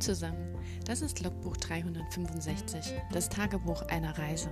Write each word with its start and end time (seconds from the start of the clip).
Zusammen, 0.00 0.54
das 0.84 1.00
ist 1.00 1.22
Logbuch 1.24 1.56
365, 1.56 2.92
das 3.12 3.30
Tagebuch 3.30 3.82
einer 3.88 4.16
Reise. 4.18 4.50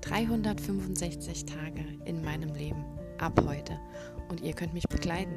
365 0.00 1.44
Tage 1.44 1.84
in 2.06 2.24
meinem 2.24 2.54
Leben, 2.54 2.84
ab 3.18 3.38
heute. 3.46 3.78
Und 4.30 4.40
ihr 4.40 4.54
könnt 4.54 4.72
mich 4.72 4.88
begleiten. 4.88 5.34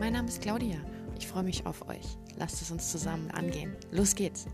Mein 0.00 0.14
Name 0.14 0.28
ist 0.28 0.40
Claudia, 0.40 0.78
ich 1.18 1.26
freue 1.26 1.42
mich 1.42 1.66
auf 1.66 1.86
euch. 1.86 2.16
Lasst 2.38 2.62
es 2.62 2.70
uns 2.70 2.90
zusammen 2.90 3.30
angehen. 3.30 3.76
Los 3.90 4.14
geht's! 4.14 4.46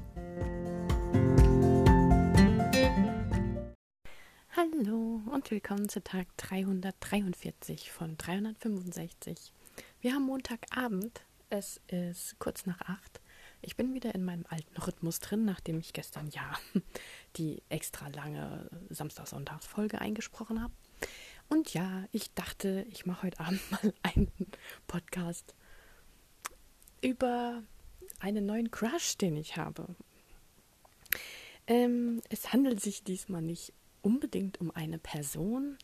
Hallo 4.56 5.22
und 5.32 5.50
willkommen 5.50 5.88
zu 5.88 6.02
Tag 6.02 6.26
343 6.38 7.92
von 7.92 8.18
365. 8.18 9.52
Wir 10.00 10.14
haben 10.14 10.26
Montagabend, 10.26 11.20
es 11.50 11.80
ist 11.86 12.36
kurz 12.40 12.66
nach 12.66 12.80
acht 12.80 13.20
ich 13.64 13.76
bin 13.76 13.94
wieder 13.94 14.14
in 14.14 14.24
meinem 14.24 14.44
alten 14.48 14.76
Rhythmus 14.80 15.20
drin, 15.20 15.44
nachdem 15.44 15.78
ich 15.78 15.92
gestern 15.92 16.28
ja 16.28 16.54
die 17.36 17.62
extra 17.68 18.08
lange 18.08 18.68
Samstag-Sonntags-Folge 18.90 20.00
eingesprochen 20.00 20.62
habe. 20.62 20.72
Und 21.48 21.74
ja, 21.74 22.04
ich 22.12 22.32
dachte, 22.34 22.86
ich 22.90 23.06
mache 23.06 23.24
heute 23.24 23.40
Abend 23.40 23.60
mal 23.70 23.94
einen 24.02 24.30
Podcast 24.86 25.54
über 27.00 27.62
einen 28.20 28.46
neuen 28.46 28.70
Crush, 28.70 29.16
den 29.18 29.36
ich 29.36 29.56
habe. 29.56 29.94
Ähm, 31.66 32.20
es 32.28 32.52
handelt 32.52 32.80
sich 32.80 33.04
diesmal 33.04 33.42
nicht 33.42 33.72
unbedingt 34.02 34.60
um 34.60 34.70
eine 34.70 34.98
Person, 34.98 35.78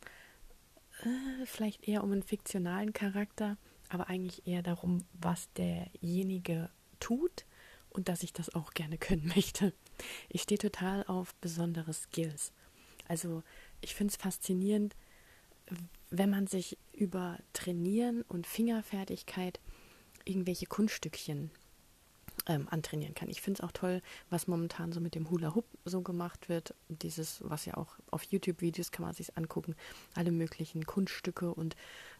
äh, 1.03 1.45
vielleicht 1.45 1.87
eher 1.87 2.03
um 2.03 2.11
einen 2.11 2.23
fiktionalen 2.23 2.93
Charakter, 2.93 3.57
aber 3.89 4.09
eigentlich 4.09 4.47
eher 4.47 4.61
darum, 4.61 5.05
was 5.13 5.51
derjenige 5.53 6.69
tut 6.99 7.45
und 7.91 8.09
dass 8.09 8.23
ich 8.23 8.33
das 8.33 8.53
auch 8.53 8.71
gerne 8.71 8.97
können 8.97 9.27
möchte. 9.35 9.73
Ich 10.29 10.43
stehe 10.43 10.57
total 10.57 11.03
auf 11.05 11.35
besondere 11.35 11.93
Skills. 11.93 12.51
Also 13.07 13.43
ich 13.81 13.95
finde 13.95 14.11
es 14.11 14.17
faszinierend, 14.17 14.95
wenn 16.09 16.29
man 16.29 16.47
sich 16.47 16.77
über 16.93 17.37
Trainieren 17.53 18.23
und 18.23 18.47
Fingerfertigkeit 18.47 19.59
irgendwelche 20.25 20.65
Kunststückchen 20.65 21.51
ähm, 22.47 22.67
antrainieren 22.69 23.13
kann. 23.13 23.29
Ich 23.29 23.41
finde 23.41 23.59
es 23.59 23.67
auch 23.67 23.71
toll, 23.71 24.01
was 24.29 24.47
momentan 24.47 24.91
so 24.91 24.99
mit 24.99 25.15
dem 25.15 25.29
Hula 25.29 25.55
Hoop 25.55 25.65
so 25.85 26.01
gemacht 26.01 26.49
wird. 26.49 26.73
Dieses, 26.89 27.39
was 27.43 27.65
ja 27.65 27.75
auch 27.77 27.95
auf 28.09 28.23
YouTube-Videos 28.23 28.91
kann 28.91 29.05
man 29.05 29.13
sich 29.13 29.37
angucken, 29.37 29.75
alle 30.15 30.31
möglichen 30.31 30.85
Kunststücke 30.85 31.53
und 31.53 31.75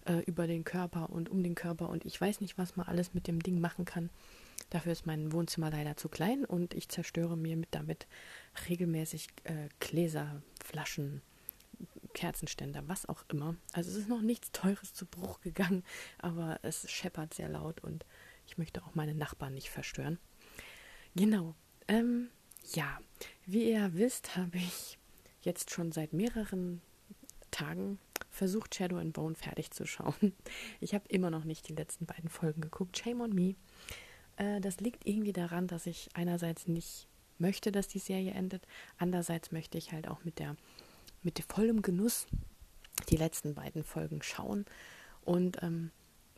äh, 0.06 0.20
über 0.26 0.48
den 0.48 0.64
Körper 0.64 1.10
und 1.10 1.30
um 1.30 1.44
den 1.44 1.56
Körper 1.56 1.90
und 1.90 2.06
ich 2.06 2.20
weiß 2.20 2.42
nicht, 2.42 2.58
was 2.58 2.76
man 2.76 2.88
alles 2.88 3.14
mit 3.14 3.28
dem 3.28 3.42
Ding 3.42 3.60
machen 3.60 3.86
kann. 3.86 4.10
Dafür 4.72 4.94
ist 4.94 5.06
mein 5.06 5.34
Wohnzimmer 5.34 5.70
leider 5.70 5.98
zu 5.98 6.10
klein 6.10 6.46
und 6.46 6.74
ich 6.74 6.88
zerstöre 6.88 7.38
mir 7.38 7.58
mit 7.58 7.70
damit 7.72 8.08
regelmäßig 8.70 9.28
äh, 9.44 9.68
Gläser, 9.80 10.42
Flaschen, 10.64 11.22
Kerzenständer, 12.14 12.88
was 12.88 13.06
auch 13.08 13.24
immer. 13.30 13.56
Also 13.74 13.92
es 13.92 13.98
ist 13.98 14.10
noch 14.10 14.22
nichts 14.22 14.52
Teures 14.54 14.94
zu 14.94 15.06
Bruch 15.06 15.42
gegangen, 15.42 15.84
aber 16.20 16.60
es 16.64 16.90
scheppert 16.90 17.34
sehr 17.34 17.50
laut 17.50 17.84
und 17.84 18.06
ich 18.48 18.58
möchte 18.58 18.82
auch 18.84 18.96
meine 18.96 19.14
Nachbarn 19.14 19.54
nicht 19.54 19.70
verstören. 19.70 20.18
Genau. 21.16 21.54
Ähm, 21.90 22.30
ja, 22.74 22.98
wie 23.46 23.72
ihr 23.72 23.94
wisst, 23.94 24.38
habe 24.38 24.58
ich 24.58 24.98
jetzt 25.42 25.72
schon 25.72 25.92
seit 25.92 26.14
mehreren 26.14 26.82
Tagen 27.50 28.00
versucht, 28.30 28.74
Shadow 28.76 28.98
and 28.98 29.12
Bone 29.12 29.36
fertig 29.36 29.72
zu 29.72 29.86
schauen. 29.86 30.34
Ich 30.80 30.94
habe 30.94 31.10
immer 31.10 31.30
noch 31.30 31.44
nicht 31.44 31.68
die 31.68 31.76
letzten 31.76 32.06
beiden 32.06 32.30
Folgen 32.30 32.62
geguckt. 32.62 32.98
Shame 32.98 33.22
on 33.22 33.36
me. 33.36 33.56
Äh, 34.42 34.60
das 34.62 34.80
liegt 34.80 35.08
irgendwie 35.08 35.34
daran, 35.34 35.68
dass 35.68 35.86
ich 35.86 36.10
einerseits 36.14 36.68
nicht 36.68 37.08
möchte, 37.38 37.72
dass 37.72 37.88
die 37.88 38.00
Serie 38.00 38.32
endet, 38.32 38.68
andererseits 38.98 39.52
möchte 39.52 39.78
ich 39.78 39.92
halt 39.92 40.08
auch 40.08 40.24
mit 40.24 40.40
der 40.40 40.56
mit 41.24 41.44
vollem 41.48 41.82
Genuss 41.84 42.26
die 43.10 43.16
letzten 43.16 43.54
beiden 43.54 43.84
Folgen 43.84 44.22
schauen 44.24 44.66
und 45.24 45.62
ähm, 45.62 45.92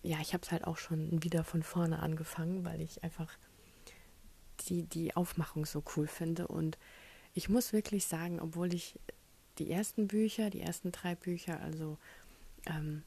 ja, 0.04 0.18
ich 0.20 0.34
habe 0.34 0.44
es 0.44 0.52
halt 0.52 0.66
auch 0.66 0.78
schon 0.78 1.24
wieder 1.24 1.46
von 1.46 1.64
vorne 1.64 2.00
angefangen, 2.00 2.66
weil 2.66 2.82
ich 2.82 3.04
einfach 3.04 3.38
die, 4.68 4.84
die 4.84 5.16
Aufmachung 5.16 5.66
so 5.66 5.82
cool 5.96 6.08
finde. 6.08 6.48
Und 6.48 6.78
ich 7.34 7.48
muss 7.48 7.72
wirklich 7.72 8.06
sagen, 8.06 8.42
obwohl 8.42 8.74
ich 8.74 9.00
die 9.58 9.72
ersten 9.72 10.08
Bücher, 10.08 10.50
die 10.50 10.62
ersten 10.62 10.92
drei 10.92 11.16
Bücher, 11.16 11.62
also 11.62 11.98
ähm, 12.66 13.04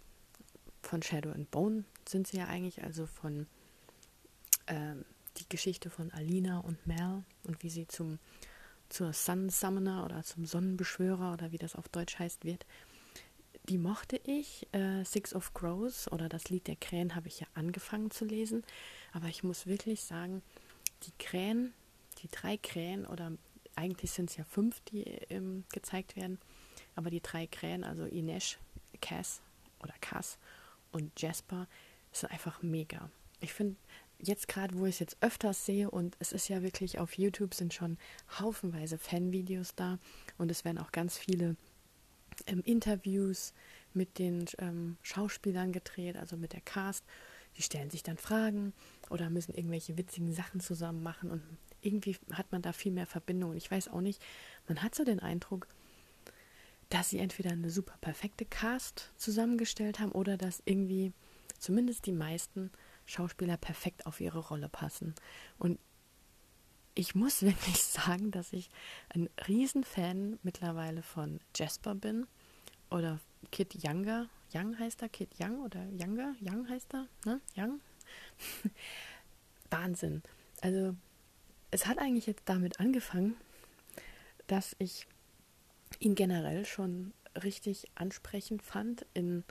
von 0.82 1.02
Shadow 1.02 1.32
and 1.32 1.50
Bone 1.50 1.84
sind 2.08 2.26
sie 2.26 2.38
ja 2.38 2.46
eigentlich, 2.46 2.82
also 2.82 3.06
von 3.06 3.46
ähm, 4.66 5.04
die 5.38 5.48
Geschichte 5.48 5.90
von 5.90 6.10
Alina 6.12 6.60
und 6.60 6.86
Mel 6.86 7.22
und 7.44 7.62
wie 7.62 7.70
sie 7.70 7.86
zum 7.86 8.18
zur 8.88 9.12
Sun 9.12 9.48
Summoner 9.48 10.04
oder 10.04 10.22
zum 10.22 10.46
Sonnenbeschwörer 10.46 11.32
oder 11.32 11.52
wie 11.52 11.58
das 11.58 11.74
auf 11.74 11.88
Deutsch 11.88 12.18
heißt 12.18 12.44
wird, 12.44 12.64
die 13.68 13.78
mochte 13.78 14.20
ich. 14.24 14.66
Äh, 14.72 15.04
Six 15.04 15.34
of 15.34 15.54
Crows 15.54 16.10
oder 16.12 16.28
das 16.28 16.50
Lied 16.50 16.66
der 16.66 16.76
Krähen 16.76 17.14
habe 17.14 17.28
ich 17.28 17.40
ja 17.40 17.46
angefangen 17.54 18.10
zu 18.10 18.24
lesen, 18.24 18.62
aber 19.12 19.26
ich 19.26 19.42
muss 19.42 19.66
wirklich 19.66 20.02
sagen, 20.02 20.42
die 21.02 21.12
Krähen, 21.18 21.74
die 22.22 22.28
drei 22.28 22.56
Krähen 22.56 23.06
oder 23.06 23.32
eigentlich 23.74 24.12
sind 24.12 24.30
es 24.30 24.36
ja 24.36 24.44
fünf, 24.44 24.80
die 24.82 25.02
ähm, 25.30 25.64
gezeigt 25.72 26.16
werden, 26.16 26.38
aber 26.94 27.10
die 27.10 27.20
drei 27.20 27.46
Krähen, 27.46 27.84
also 27.84 28.04
Inesh, 28.04 28.58
Cass 29.00 29.42
oder 29.82 29.94
Cass 30.00 30.38
und 30.92 31.20
Jasper, 31.20 31.66
sind 32.12 32.32
einfach 32.32 32.62
mega. 32.62 33.10
Ich 33.40 33.52
finde, 33.52 33.76
jetzt 34.18 34.48
gerade, 34.48 34.78
wo 34.78 34.86
ich 34.86 34.96
es 34.96 34.98
jetzt 35.00 35.16
öfters 35.20 35.66
sehe 35.66 35.90
und 35.90 36.16
es 36.18 36.32
ist 36.32 36.48
ja 36.48 36.62
wirklich 36.62 36.98
auf 36.98 37.18
YouTube 37.18 37.54
sind 37.54 37.74
schon 37.74 37.98
haufenweise 38.38 38.98
Fanvideos 38.98 39.74
da 39.74 39.98
und 40.38 40.50
es 40.50 40.64
werden 40.64 40.78
auch 40.78 40.92
ganz 40.92 41.18
viele 41.18 41.56
ähm, 42.46 42.62
Interviews 42.64 43.52
mit 43.92 44.18
den 44.18 44.44
ähm, 44.58 44.96
Schauspielern 45.02 45.72
gedreht, 45.72 46.16
also 46.16 46.36
mit 46.36 46.52
der 46.52 46.60
Cast. 46.60 47.04
Die 47.56 47.62
stellen 47.62 47.90
sich 47.90 48.02
dann 48.02 48.18
Fragen 48.18 48.74
oder 49.08 49.30
müssen 49.30 49.54
irgendwelche 49.54 49.96
witzigen 49.96 50.32
Sachen 50.32 50.60
zusammen 50.60 51.02
machen 51.02 51.30
und 51.30 51.42
irgendwie 51.80 52.16
hat 52.32 52.52
man 52.52 52.62
da 52.62 52.72
viel 52.72 52.92
mehr 52.92 53.06
Verbindung. 53.06 53.50
Und 53.50 53.56
ich 53.56 53.70
weiß 53.70 53.88
auch 53.88 54.00
nicht, 54.00 54.22
man 54.68 54.82
hat 54.82 54.94
so 54.94 55.04
den 55.04 55.20
Eindruck, 55.20 55.68
dass 56.90 57.10
sie 57.10 57.18
entweder 57.18 57.50
eine 57.50 57.70
super 57.70 57.96
perfekte 58.00 58.44
Cast 58.44 59.10
zusammengestellt 59.16 59.98
haben 59.98 60.12
oder 60.12 60.36
dass 60.36 60.62
irgendwie 60.64 61.12
zumindest 61.58 62.06
die 62.06 62.12
meisten 62.12 62.70
Schauspieler 63.06 63.56
perfekt 63.56 64.06
auf 64.06 64.20
ihre 64.20 64.40
Rolle 64.40 64.68
passen. 64.68 65.14
Und 65.58 65.78
ich 66.94 67.14
muss 67.14 67.42
wirklich 67.42 67.82
sagen, 67.82 68.30
dass 68.30 68.52
ich 68.52 68.68
ein 69.10 69.28
Riesenfan 69.46 70.38
mittlerweile 70.42 71.02
von 71.02 71.40
Jasper 71.54 71.94
bin 71.94 72.26
oder 72.90 73.20
Kid 73.52 73.74
Younger. 73.82 74.28
Young 74.52 74.78
heißt 74.78 75.02
er, 75.02 75.08
Kid 75.08 75.30
Young 75.40 75.60
oder 75.60 75.84
Younger? 75.90 76.34
Young 76.40 76.68
heißt 76.68 76.94
er, 76.94 77.06
ne? 77.24 77.40
Young? 77.56 77.80
Wahnsinn. 79.70 80.22
Also, 80.60 80.94
es 81.70 81.86
hat 81.86 81.98
eigentlich 81.98 82.26
jetzt 82.26 82.44
damit 82.46 82.80
angefangen, 82.80 83.36
dass 84.46 84.76
ich 84.78 85.06
ihn 85.98 86.14
generell 86.14 86.64
schon 86.64 87.12
richtig 87.42 87.88
ansprechend 87.94 88.62
fand 88.62 89.04
in, 89.14 89.44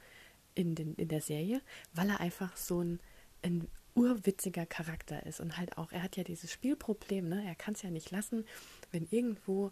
in, 0.55 0.75
den, 0.75 0.95
in 0.95 1.07
der 1.09 1.21
Serie, 1.21 1.61
weil 1.93 2.09
er 2.09 2.19
einfach 2.19 2.55
so 2.57 2.81
ein 2.81 2.99
ein 3.45 3.67
urwitziger 3.93 4.65
Charakter 4.65 5.25
ist 5.25 5.39
und 5.39 5.57
halt 5.57 5.77
auch, 5.77 5.91
er 5.91 6.03
hat 6.03 6.17
ja 6.17 6.23
dieses 6.23 6.51
Spielproblem, 6.51 7.29
ne? 7.29 7.45
Er 7.45 7.55
kann 7.55 7.75
es 7.75 7.81
ja 7.81 7.89
nicht 7.89 8.11
lassen, 8.11 8.45
wenn 8.91 9.07
irgendwo 9.09 9.71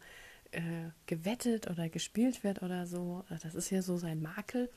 äh, 0.52 0.90
gewettet 1.08 1.70
oder 1.70 1.90
gespielt 1.90 2.44
wird 2.44 2.62
oder 2.62 2.86
so. 2.88 3.26
Das 3.42 3.56
ist 3.56 3.70
ja 3.70 3.82
so 3.82 3.98
sein 3.98 4.22
Makel. 4.22 4.70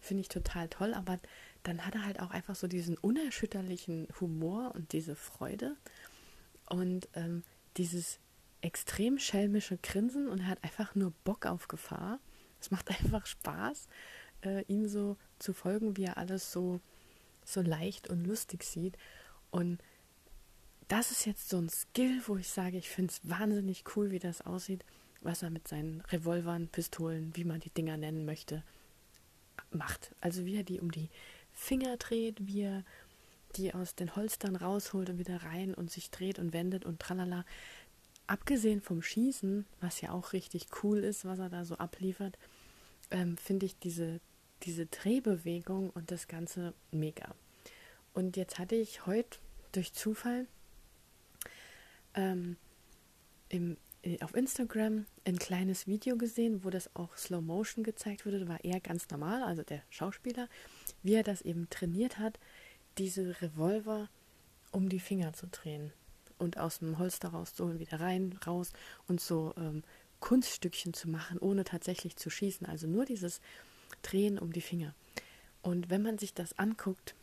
Finde 0.00 0.22
ich 0.22 0.28
total 0.28 0.68
toll, 0.68 0.94
aber 0.94 1.18
dann 1.62 1.84
hat 1.84 1.94
er 1.94 2.04
halt 2.04 2.20
auch 2.20 2.30
einfach 2.30 2.54
so 2.54 2.66
diesen 2.66 2.96
unerschütterlichen 2.96 4.08
Humor 4.20 4.72
und 4.74 4.92
diese 4.92 5.16
Freude 5.16 5.76
und 6.68 7.08
ähm, 7.14 7.42
dieses 7.76 8.18
extrem 8.60 9.18
schelmische 9.18 9.78
Grinsen 9.78 10.28
und 10.28 10.40
er 10.40 10.46
hat 10.46 10.64
einfach 10.64 10.94
nur 10.94 11.12
Bock 11.24 11.46
auf 11.46 11.68
Gefahr. 11.68 12.20
Es 12.60 12.70
macht 12.70 12.90
einfach 13.02 13.26
Spaß, 13.26 13.88
äh, 14.42 14.64
ihm 14.68 14.86
so 14.88 15.16
zu 15.38 15.52
folgen, 15.52 15.96
wie 15.96 16.04
er 16.04 16.18
alles 16.18 16.52
so 16.52 16.80
so 17.44 17.60
leicht 17.60 18.08
und 18.08 18.24
lustig 18.24 18.64
sieht. 18.64 18.96
Und 19.50 19.78
das 20.88 21.10
ist 21.10 21.26
jetzt 21.26 21.48
so 21.48 21.58
ein 21.58 21.68
Skill, 21.68 22.22
wo 22.26 22.36
ich 22.36 22.48
sage, 22.48 22.76
ich 22.76 22.88
finde 22.88 23.12
es 23.12 23.28
wahnsinnig 23.28 23.84
cool, 23.96 24.10
wie 24.10 24.18
das 24.18 24.42
aussieht, 24.42 24.84
was 25.20 25.42
er 25.42 25.50
mit 25.50 25.66
seinen 25.68 26.02
Revolvern, 26.02 26.68
Pistolen, 26.68 27.34
wie 27.34 27.44
man 27.44 27.60
die 27.60 27.70
Dinger 27.70 27.96
nennen 27.96 28.24
möchte, 28.24 28.62
macht. 29.70 30.14
Also 30.20 30.44
wie 30.44 30.56
er 30.56 30.64
die 30.64 30.80
um 30.80 30.90
die 30.90 31.08
Finger 31.52 31.96
dreht, 31.96 32.46
wie 32.46 32.62
er 32.62 32.84
die 33.56 33.72
aus 33.72 33.94
den 33.94 34.16
Holstern 34.16 34.56
rausholt 34.56 35.10
und 35.10 35.18
wieder 35.18 35.42
rein 35.44 35.74
und 35.74 35.90
sich 35.90 36.10
dreht 36.10 36.38
und 36.38 36.52
wendet 36.52 36.84
und 36.84 37.00
tralala. 37.00 37.44
Abgesehen 38.26 38.80
vom 38.80 39.02
Schießen, 39.02 39.64
was 39.80 40.00
ja 40.00 40.10
auch 40.10 40.32
richtig 40.32 40.66
cool 40.82 40.98
ist, 40.98 41.24
was 41.24 41.38
er 41.38 41.50
da 41.50 41.64
so 41.64 41.76
abliefert, 41.76 42.38
ähm, 43.10 43.36
finde 43.36 43.66
ich 43.66 43.78
diese 43.78 44.20
diese 44.62 44.86
Drehbewegung 44.86 45.90
und 45.90 46.10
das 46.10 46.28
Ganze 46.28 46.74
mega. 46.90 47.34
Und 48.14 48.36
jetzt 48.36 48.58
hatte 48.58 48.76
ich 48.76 49.06
heute 49.06 49.38
durch 49.72 49.92
Zufall 49.92 50.46
ähm, 52.14 52.56
im, 53.48 53.76
äh, 54.02 54.22
auf 54.22 54.34
Instagram 54.34 55.06
ein 55.24 55.38
kleines 55.38 55.86
Video 55.86 56.16
gesehen, 56.16 56.64
wo 56.64 56.70
das 56.70 56.94
auch 56.94 57.16
Slow 57.16 57.42
Motion 57.42 57.84
gezeigt 57.84 58.24
wurde. 58.24 58.40
Das 58.40 58.48
war 58.48 58.64
eher 58.64 58.80
ganz 58.80 59.10
normal, 59.10 59.42
also 59.42 59.62
der 59.62 59.82
Schauspieler, 59.90 60.48
wie 61.02 61.14
er 61.14 61.22
das 61.22 61.42
eben 61.42 61.68
trainiert 61.70 62.18
hat, 62.18 62.38
diese 62.98 63.40
Revolver 63.42 64.08
um 64.70 64.88
die 64.88 65.00
Finger 65.00 65.32
zu 65.32 65.46
drehen 65.48 65.92
und 66.38 66.58
aus 66.58 66.78
dem 66.80 66.98
Holster 66.98 67.28
rauszuholen, 67.28 67.78
wieder 67.78 68.00
rein, 68.00 68.38
raus 68.46 68.72
und 69.06 69.20
so 69.20 69.54
ähm, 69.56 69.82
Kunststückchen 70.20 70.94
zu 70.94 71.08
machen, 71.08 71.38
ohne 71.38 71.64
tatsächlich 71.64 72.16
zu 72.16 72.30
schießen. 72.30 72.66
Also 72.66 72.86
nur 72.86 73.04
dieses 73.04 73.40
Drehen 74.04 74.38
um 74.38 74.52
die 74.52 74.60
Finger. 74.60 74.94
Und 75.62 75.90
wenn 75.90 76.02
man 76.02 76.18
sich 76.18 76.34
das 76.34 76.58
anguckt, 76.58 77.14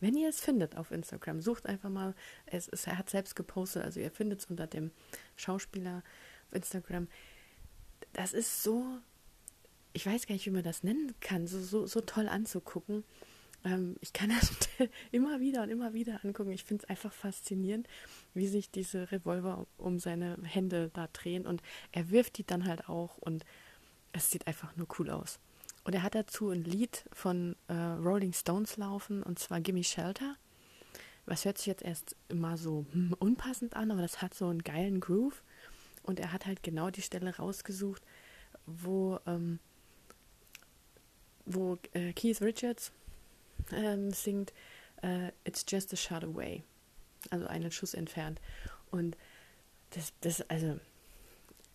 wenn 0.00 0.16
ihr 0.16 0.28
es 0.28 0.40
findet 0.40 0.76
auf 0.76 0.90
Instagram, 0.90 1.40
sucht 1.40 1.66
einfach 1.66 1.90
mal, 1.90 2.14
es, 2.46 2.68
es 2.68 2.86
er 2.86 2.98
hat 2.98 3.10
selbst 3.10 3.34
gepostet, 3.34 3.82
also 3.82 3.98
ihr 4.00 4.10
findet 4.10 4.40
es 4.40 4.46
unter 4.46 4.66
dem 4.66 4.90
Schauspieler 5.36 6.02
auf 6.46 6.54
Instagram. 6.54 7.08
Das 8.12 8.32
ist 8.32 8.62
so, 8.62 8.84
ich 9.92 10.06
weiß 10.06 10.26
gar 10.26 10.34
nicht, 10.34 10.46
wie 10.46 10.50
man 10.50 10.62
das 10.62 10.82
nennen 10.82 11.14
kann, 11.20 11.46
so, 11.46 11.60
so, 11.60 11.86
so 11.86 12.00
toll 12.02 12.28
anzugucken. 12.28 13.04
Ähm, 13.64 13.96
ich 14.00 14.12
kann 14.12 14.28
das 14.28 14.52
immer 15.12 15.40
wieder 15.40 15.62
und 15.62 15.70
immer 15.70 15.94
wieder 15.94 16.24
angucken. 16.24 16.52
Ich 16.52 16.64
finde 16.64 16.84
es 16.84 16.90
einfach 16.90 17.12
faszinierend, 17.12 17.88
wie 18.34 18.46
sich 18.48 18.70
diese 18.70 19.10
Revolver 19.10 19.66
um 19.78 19.98
seine 19.98 20.36
Hände 20.42 20.90
da 20.92 21.08
drehen 21.08 21.46
und 21.46 21.62
er 21.92 22.10
wirft 22.10 22.36
die 22.38 22.44
dann 22.44 22.66
halt 22.66 22.88
auch 22.88 23.16
und 23.18 23.44
es 24.12 24.30
sieht 24.30 24.46
einfach 24.46 24.76
nur 24.76 24.86
cool 24.98 25.10
aus. 25.10 25.40
Und 25.86 25.94
er 25.94 26.02
hat 26.02 26.16
dazu 26.16 26.50
ein 26.50 26.64
Lied 26.64 27.04
von 27.12 27.54
äh, 27.68 27.72
Rolling 27.72 28.32
Stones 28.32 28.76
laufen, 28.76 29.22
und 29.22 29.38
zwar 29.38 29.60
Gimme 29.60 29.84
Shelter. 29.84 30.34
Was 31.26 31.44
hört 31.44 31.58
sich 31.58 31.68
jetzt 31.68 31.84
erst 31.84 32.16
immer 32.28 32.56
so 32.56 32.86
hm, 32.90 33.14
unpassend 33.20 33.76
an, 33.76 33.92
aber 33.92 34.02
das 34.02 34.20
hat 34.20 34.34
so 34.34 34.48
einen 34.48 34.64
geilen 34.64 34.98
Groove. 34.98 35.44
Und 36.02 36.18
er 36.18 36.32
hat 36.32 36.44
halt 36.44 36.64
genau 36.64 36.90
die 36.90 37.02
Stelle 37.02 37.36
rausgesucht, 37.36 38.02
wo, 38.66 39.20
ähm, 39.28 39.60
wo 41.44 41.78
äh, 41.92 42.12
Keith 42.14 42.42
Richards 42.42 42.90
ähm, 43.70 44.10
singt 44.10 44.52
äh, 45.02 45.28
It's 45.44 45.64
just 45.68 45.92
a 45.92 45.96
shot 45.96 46.24
away. 46.24 46.64
Also 47.30 47.46
einen 47.46 47.70
Schuss 47.70 47.94
entfernt. 47.94 48.40
Und 48.90 49.16
das, 49.90 50.12
das, 50.20 50.40
also 50.50 50.80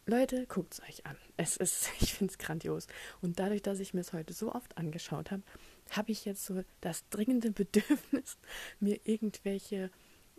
Leute, 0.06 0.48
guckt 0.48 0.74
es 0.74 0.81
euch 0.81 1.06
an. 1.06 1.15
Es 1.38 1.57
ist, 1.57 1.89
ich 2.00 2.13
finde 2.13 2.31
es 2.31 2.38
grandios. 2.38 2.88
Und 3.21 3.39
dadurch, 3.39 3.62
dass 3.62 3.80
ich 3.80 3.94
mir 3.94 4.01
es 4.01 4.13
heute 4.13 4.33
so 4.33 4.53
oft 4.53 4.77
angeschaut 4.77 5.31
habe, 5.31 5.44
habe 5.92 6.12
ich 6.12 6.25
jetzt 6.25 6.45
so 6.45 6.63
das 6.81 7.07
dringende 7.09 7.51
Bedürfnis, 7.51 8.38
mir 8.80 9.00
irgendwelche 9.06 9.92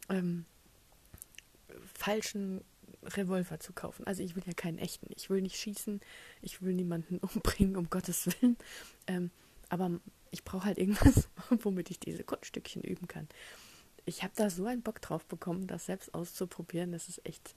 ähm, 0.09 0.45
falschen 1.95 2.63
Revolver 3.05 3.59
zu 3.59 3.73
kaufen. 3.73 4.07
Also 4.07 4.23
ich 4.23 4.37
will 4.37 4.43
ja 4.47 4.53
keinen 4.53 4.79
echten. 4.79 5.07
Ich 5.17 5.31
will 5.31 5.43
nicht 5.43 5.57
schießen. 5.57 6.01
Ich 6.41 6.63
will 6.63 6.75
niemanden 6.75 7.19
umbringen, 7.35 7.77
um 7.77 7.91
Gottes 7.91 8.27
Willen. 8.27 8.57
Ähm, 9.07 9.31
aber 9.69 9.91
ich 10.31 10.45
brauche 10.45 10.65
halt 10.65 10.79
irgendwas, 10.79 11.29
womit 11.51 11.91
ich 11.91 11.99
diese 11.99 12.25
Kunststückchen 12.25 12.83
üben 12.83 13.09
kann. 13.09 13.29
Ich 14.05 14.23
habe 14.23 14.33
da 14.35 14.51
so 14.51 14.67
einen 14.67 14.83
Bock 14.83 15.01
drauf 15.01 15.25
bekommen, 15.27 15.67
das 15.67 15.87
selbst 15.87 16.15
auszuprobieren. 16.15 16.93
Das 16.93 17.09
ist 17.09 17.25
echt 17.25 17.55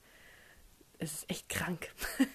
es 1.00 1.14
ist 1.14 1.30
echt 1.30 1.50
krank. 1.50 1.90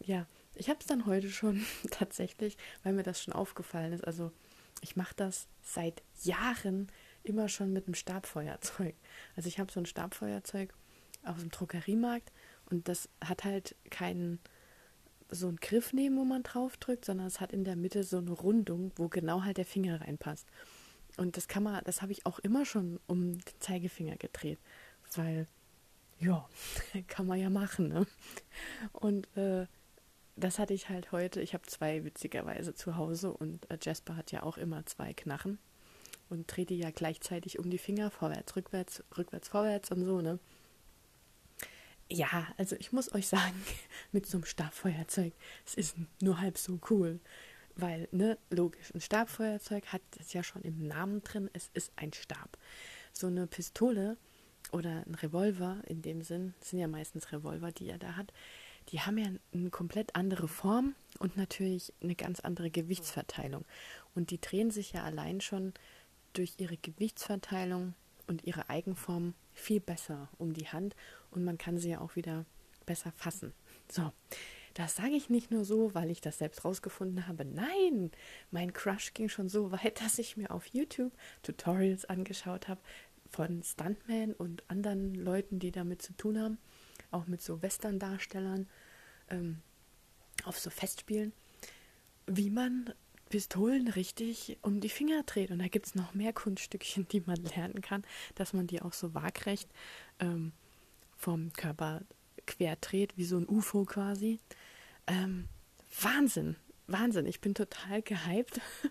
ja, 0.00 0.26
ich 0.54 0.68
habe 0.68 0.80
es 0.80 0.86
dann 0.86 1.06
heute 1.06 1.30
schon 1.30 1.64
tatsächlich, 1.90 2.56
weil 2.82 2.92
mir 2.92 3.02
das 3.02 3.22
schon 3.22 3.34
aufgefallen 3.34 3.92
ist. 3.92 4.04
Also 4.04 4.32
ich 4.80 4.96
mache 4.96 5.14
das 5.16 5.48
seit 5.62 6.02
Jahren 6.22 6.88
immer 7.24 7.48
schon 7.48 7.72
mit 7.72 7.86
einem 7.86 7.94
Stabfeuerzeug. 7.94 8.94
Also 9.36 9.48
ich 9.48 9.58
habe 9.58 9.72
so 9.72 9.80
ein 9.80 9.86
Stabfeuerzeug 9.86 10.72
aus 11.24 11.40
dem 11.40 11.50
Druckeriemarkt 11.50 12.32
und 12.70 12.88
das 12.88 13.08
hat 13.22 13.44
halt 13.44 13.74
keinen 13.90 14.40
so 15.30 15.48
einen 15.48 15.56
Griff 15.56 15.92
neben, 15.92 16.16
wo 16.16 16.24
man 16.24 16.42
drauf 16.42 16.76
drückt, 16.78 17.04
sondern 17.04 17.26
es 17.26 17.40
hat 17.40 17.52
in 17.52 17.64
der 17.64 17.76
Mitte 17.76 18.02
so 18.02 18.18
eine 18.18 18.30
Rundung, 18.30 18.92
wo 18.96 19.08
genau 19.08 19.44
halt 19.44 19.58
der 19.58 19.66
Finger 19.66 20.00
reinpasst. 20.00 20.46
Und 21.16 21.36
das 21.36 21.48
kann 21.48 21.62
man, 21.62 21.82
das 21.84 22.00
habe 22.00 22.12
ich 22.12 22.24
auch 22.24 22.38
immer 22.38 22.64
schon 22.64 23.00
um 23.06 23.32
den 23.32 23.60
Zeigefinger 23.60 24.16
gedreht, 24.16 24.58
weil 25.14 25.46
ja, 26.20 26.48
kann 27.08 27.26
man 27.26 27.38
ja 27.38 27.50
machen. 27.50 27.88
Ne? 27.88 28.06
Und 28.92 29.28
äh, 29.36 29.66
das 30.36 30.58
hatte 30.58 30.74
ich 30.74 30.88
halt 30.88 31.12
heute. 31.12 31.40
Ich 31.40 31.54
habe 31.54 31.66
zwei 31.66 32.04
witzigerweise 32.04 32.74
zu 32.74 32.96
Hause 32.96 33.32
und 33.32 33.70
äh, 33.70 33.78
Jasper 33.80 34.16
hat 34.16 34.32
ja 34.32 34.42
auch 34.42 34.58
immer 34.58 34.84
zwei 34.86 35.12
Knarren 35.12 35.58
und 36.28 36.46
dreht 36.46 36.70
die 36.70 36.78
ja 36.78 36.90
gleichzeitig 36.90 37.58
um 37.58 37.70
die 37.70 37.78
Finger, 37.78 38.10
vorwärts, 38.10 38.54
rückwärts, 38.56 39.02
rückwärts, 39.16 39.48
vorwärts 39.48 39.90
und 39.90 40.04
so, 40.04 40.20
ne? 40.20 40.38
Ja, 42.10 42.46
also 42.56 42.74
ich 42.76 42.92
muss 42.92 43.12
euch 43.14 43.28
sagen, 43.28 43.62
mit 44.12 44.26
so 44.26 44.38
einem 44.38 44.46
Stabfeuerzeug, 44.46 45.34
es 45.66 45.74
ist 45.74 45.96
nur 46.22 46.40
halb 46.40 46.56
so 46.58 46.78
cool. 46.90 47.20
Weil, 47.76 48.08
ne, 48.10 48.38
logisch, 48.50 48.92
ein 48.92 49.00
Stabfeuerzeug 49.00 49.86
hat 49.92 50.02
es 50.18 50.32
ja 50.32 50.42
schon 50.42 50.62
im 50.62 50.88
Namen 50.88 51.22
drin, 51.22 51.48
es 51.52 51.70
ist 51.74 51.92
ein 51.94 52.12
Stab. 52.12 52.58
So 53.12 53.28
eine 53.28 53.46
Pistole 53.46 54.16
oder 54.72 55.04
ein 55.06 55.14
Revolver 55.14 55.82
in 55.86 56.02
dem 56.02 56.22
Sinn, 56.22 56.54
sind 56.60 56.78
ja 56.78 56.88
meistens 56.88 57.32
Revolver, 57.32 57.72
die 57.72 57.88
er 57.88 57.98
da 57.98 58.16
hat, 58.16 58.32
die 58.90 59.00
haben 59.00 59.18
ja 59.18 59.26
eine 59.52 59.70
komplett 59.70 60.14
andere 60.16 60.48
Form 60.48 60.94
und 61.18 61.36
natürlich 61.36 61.92
eine 62.02 62.14
ganz 62.14 62.40
andere 62.40 62.70
Gewichtsverteilung. 62.70 63.64
Und 64.14 64.30
die 64.30 64.40
drehen 64.40 64.70
sich 64.70 64.92
ja 64.92 65.04
allein 65.04 65.40
schon 65.40 65.74
durch 66.32 66.54
ihre 66.58 66.76
Gewichtsverteilung 66.76 67.94
und 68.26 68.44
ihre 68.44 68.70
Eigenform 68.70 69.34
viel 69.52 69.80
besser 69.80 70.28
um 70.38 70.54
die 70.54 70.68
Hand 70.68 70.94
und 71.30 71.44
man 71.44 71.58
kann 71.58 71.78
sie 71.78 71.90
ja 71.90 72.00
auch 72.00 72.16
wieder 72.16 72.44
besser 72.86 73.12
fassen. 73.12 73.52
So, 73.90 74.12
das 74.74 74.94
sage 74.94 75.16
ich 75.16 75.28
nicht 75.28 75.50
nur 75.50 75.64
so, 75.64 75.94
weil 75.94 76.10
ich 76.10 76.20
das 76.20 76.38
selbst 76.38 76.64
rausgefunden 76.64 77.26
habe. 77.26 77.44
Nein, 77.44 78.12
mein 78.50 78.72
Crush 78.72 79.12
ging 79.12 79.28
schon 79.28 79.48
so 79.48 79.72
weit, 79.72 80.00
dass 80.04 80.18
ich 80.18 80.36
mir 80.36 80.50
auf 80.50 80.66
YouTube 80.66 81.12
Tutorials 81.42 82.04
angeschaut 82.04 82.68
habe, 82.68 82.80
von 83.30 83.62
Stuntmen 83.62 84.34
und 84.34 84.68
anderen 84.68 85.14
Leuten, 85.14 85.58
die 85.58 85.70
damit 85.70 86.02
zu 86.02 86.12
tun 86.14 86.40
haben, 86.40 86.58
auch 87.10 87.26
mit 87.26 87.42
so 87.42 87.62
Western-Darstellern 87.62 88.68
ähm, 89.30 89.58
auf 90.44 90.58
so 90.58 90.70
Festspielen, 90.70 91.32
wie 92.26 92.50
man 92.50 92.92
Pistolen 93.28 93.88
richtig 93.88 94.58
um 94.62 94.80
die 94.80 94.88
Finger 94.88 95.22
dreht. 95.24 95.50
Und 95.50 95.58
da 95.58 95.68
gibt 95.68 95.86
es 95.86 95.94
noch 95.94 96.14
mehr 96.14 96.32
Kunststückchen, 96.32 97.08
die 97.08 97.20
man 97.20 97.36
lernen 97.36 97.80
kann, 97.80 98.02
dass 98.34 98.52
man 98.52 98.66
die 98.66 98.82
auch 98.82 98.92
so 98.92 99.14
waagrecht 99.14 99.68
ähm, 100.18 100.52
vom 101.16 101.52
Körper 101.52 102.02
quer 102.46 102.76
dreht, 102.76 103.16
wie 103.16 103.24
so 103.24 103.36
ein 103.36 103.48
UFO 103.48 103.84
quasi. 103.84 104.40
Ähm, 105.06 105.48
Wahnsinn, 106.00 106.56
Wahnsinn. 106.88 107.26
Ich 107.26 107.40
bin 107.40 107.54
total 107.54 108.02
gehypt 108.02 108.60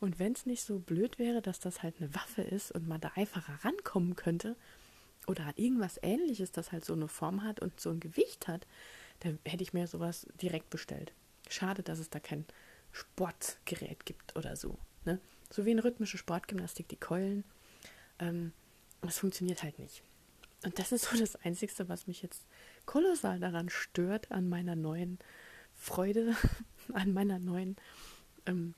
Und 0.00 0.18
wenn 0.18 0.32
es 0.32 0.46
nicht 0.46 0.62
so 0.62 0.78
blöd 0.78 1.18
wäre, 1.18 1.42
dass 1.42 1.60
das 1.60 1.82
halt 1.82 1.96
eine 2.00 2.14
Waffe 2.14 2.42
ist 2.42 2.72
und 2.72 2.88
man 2.88 3.00
da 3.00 3.12
einfacher 3.14 3.64
rankommen 3.64 4.16
könnte, 4.16 4.56
oder 5.28 5.52
irgendwas 5.56 6.00
ähnliches, 6.02 6.50
das 6.50 6.72
halt 6.72 6.84
so 6.84 6.94
eine 6.94 7.06
Form 7.06 7.44
hat 7.44 7.60
und 7.60 7.78
so 7.80 7.90
ein 7.90 8.00
Gewicht 8.00 8.48
hat, 8.48 8.66
dann 9.20 9.38
hätte 9.44 9.62
ich 9.62 9.72
mir 9.72 9.86
sowas 9.86 10.26
direkt 10.40 10.68
bestellt. 10.70 11.12
Schade, 11.48 11.84
dass 11.84 12.00
es 12.00 12.10
da 12.10 12.18
kein 12.18 12.44
Sportgerät 12.90 14.04
gibt 14.04 14.34
oder 14.36 14.56
so. 14.56 14.78
Ne? 15.04 15.20
So 15.50 15.64
wie 15.64 15.70
in 15.70 15.78
rhythmische 15.78 16.18
Sportgymnastik, 16.18 16.88
die 16.88 16.96
Keulen. 16.96 17.44
Ähm, 18.18 18.52
das 19.00 19.18
funktioniert 19.18 19.62
halt 19.62 19.78
nicht. 19.78 20.02
Und 20.64 20.78
das 20.80 20.90
ist 20.90 21.04
so 21.04 21.16
das 21.16 21.36
Einzige, 21.36 21.88
was 21.88 22.08
mich 22.08 22.22
jetzt 22.22 22.44
kolossal 22.84 23.38
daran 23.38 23.68
stört, 23.68 24.32
an 24.32 24.48
meiner 24.48 24.74
neuen 24.74 25.20
Freude, 25.82 26.36
an 26.92 27.12
meiner 27.12 27.38
neuen 27.38 27.76
ähm, 28.46 28.74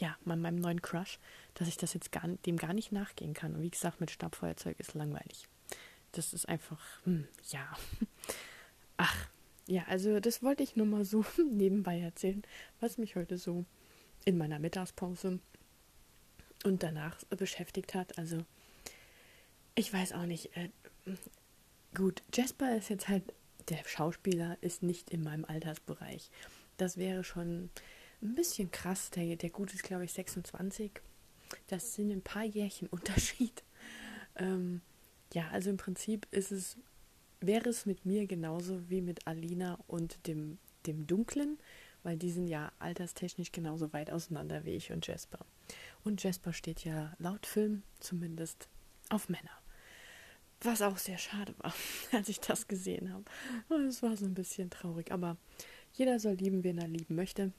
ja, 0.00 0.16
an 0.24 0.40
meinem 0.40 0.56
neuen 0.56 0.82
Crush, 0.82 1.18
dass 1.54 1.68
ich 1.68 1.76
das 1.76 1.94
jetzt 1.94 2.10
gar, 2.10 2.26
dem 2.26 2.56
gar 2.56 2.72
nicht 2.72 2.90
nachgehen 2.90 3.34
kann. 3.34 3.54
Und 3.54 3.62
wie 3.62 3.70
gesagt, 3.70 4.00
mit 4.00 4.10
Stabfeuerzeug 4.10 4.80
ist 4.80 4.94
langweilig. 4.94 5.46
Das 6.12 6.32
ist 6.32 6.48
einfach, 6.48 6.80
hm, 7.04 7.28
ja. 7.50 7.68
Ach, 8.96 9.28
ja, 9.66 9.84
also 9.86 10.18
das 10.18 10.42
wollte 10.42 10.62
ich 10.62 10.76
nur 10.76 10.86
mal 10.86 11.04
so 11.04 11.24
nebenbei 11.50 12.00
erzählen, 12.00 12.42
was 12.80 12.98
mich 12.98 13.14
heute 13.14 13.38
so 13.38 13.64
in 14.24 14.36
meiner 14.38 14.58
Mittagspause 14.58 15.38
und 16.64 16.82
danach 16.82 17.16
beschäftigt 17.24 17.94
hat. 17.94 18.18
Also, 18.18 18.44
ich 19.74 19.92
weiß 19.92 20.12
auch 20.12 20.26
nicht. 20.26 20.56
Äh, 20.56 20.70
gut, 21.94 22.22
Jasper 22.34 22.76
ist 22.76 22.88
jetzt 22.88 23.08
halt, 23.08 23.22
der 23.70 23.84
Schauspieler 23.86 24.58
ist 24.60 24.82
nicht 24.82 25.10
in 25.10 25.22
meinem 25.22 25.44
Altersbereich. 25.44 26.30
Das 26.76 26.96
wäre 26.96 27.24
schon 27.24 27.70
ein 28.22 28.34
bisschen 28.34 28.70
krass. 28.70 29.10
Der, 29.10 29.36
der 29.36 29.50
Gute 29.50 29.74
ist, 29.74 29.84
glaube 29.84 30.04
ich, 30.04 30.12
26. 30.12 30.92
Das 31.68 31.94
sind 31.94 32.10
ein 32.10 32.22
paar 32.22 32.44
Jährchen 32.44 32.88
Unterschied. 32.90 33.62
Ähm, 34.36 34.80
ja, 35.32 35.48
also 35.48 35.70
im 35.70 35.76
Prinzip 35.76 36.26
ist 36.30 36.52
es, 36.52 36.76
wäre 37.40 37.68
es 37.68 37.86
mit 37.86 38.04
mir 38.04 38.26
genauso 38.26 38.88
wie 38.90 39.00
mit 39.00 39.26
Alina 39.26 39.78
und 39.86 40.26
dem, 40.26 40.58
dem 40.86 41.06
Dunklen, 41.06 41.58
weil 42.02 42.16
die 42.16 42.30
sind 42.30 42.48
ja 42.48 42.72
alterstechnisch 42.78 43.52
genauso 43.52 43.92
weit 43.92 44.10
auseinander 44.10 44.64
wie 44.64 44.70
ich 44.70 44.90
und 44.90 45.06
Jasper. 45.06 45.44
Und 46.02 46.22
Jasper 46.22 46.52
steht 46.52 46.84
ja 46.84 47.14
laut 47.18 47.46
Film 47.46 47.82
zumindest 48.00 48.68
auf 49.10 49.28
Männer. 49.28 49.59
Was 50.62 50.82
auch 50.82 50.98
sehr 50.98 51.18
schade 51.18 51.54
war, 51.58 51.74
als 52.12 52.28
ich 52.28 52.40
das 52.40 52.68
gesehen 52.68 53.12
habe. 53.12 53.24
Es 53.88 54.02
war 54.02 54.16
so 54.16 54.26
ein 54.26 54.34
bisschen 54.34 54.70
traurig, 54.70 55.12
aber 55.12 55.36
jeder 55.92 56.18
soll 56.18 56.34
lieben, 56.34 56.64
wen 56.64 56.78
er 56.78 56.88
lieben 56.88 57.14
möchte. 57.14 57.52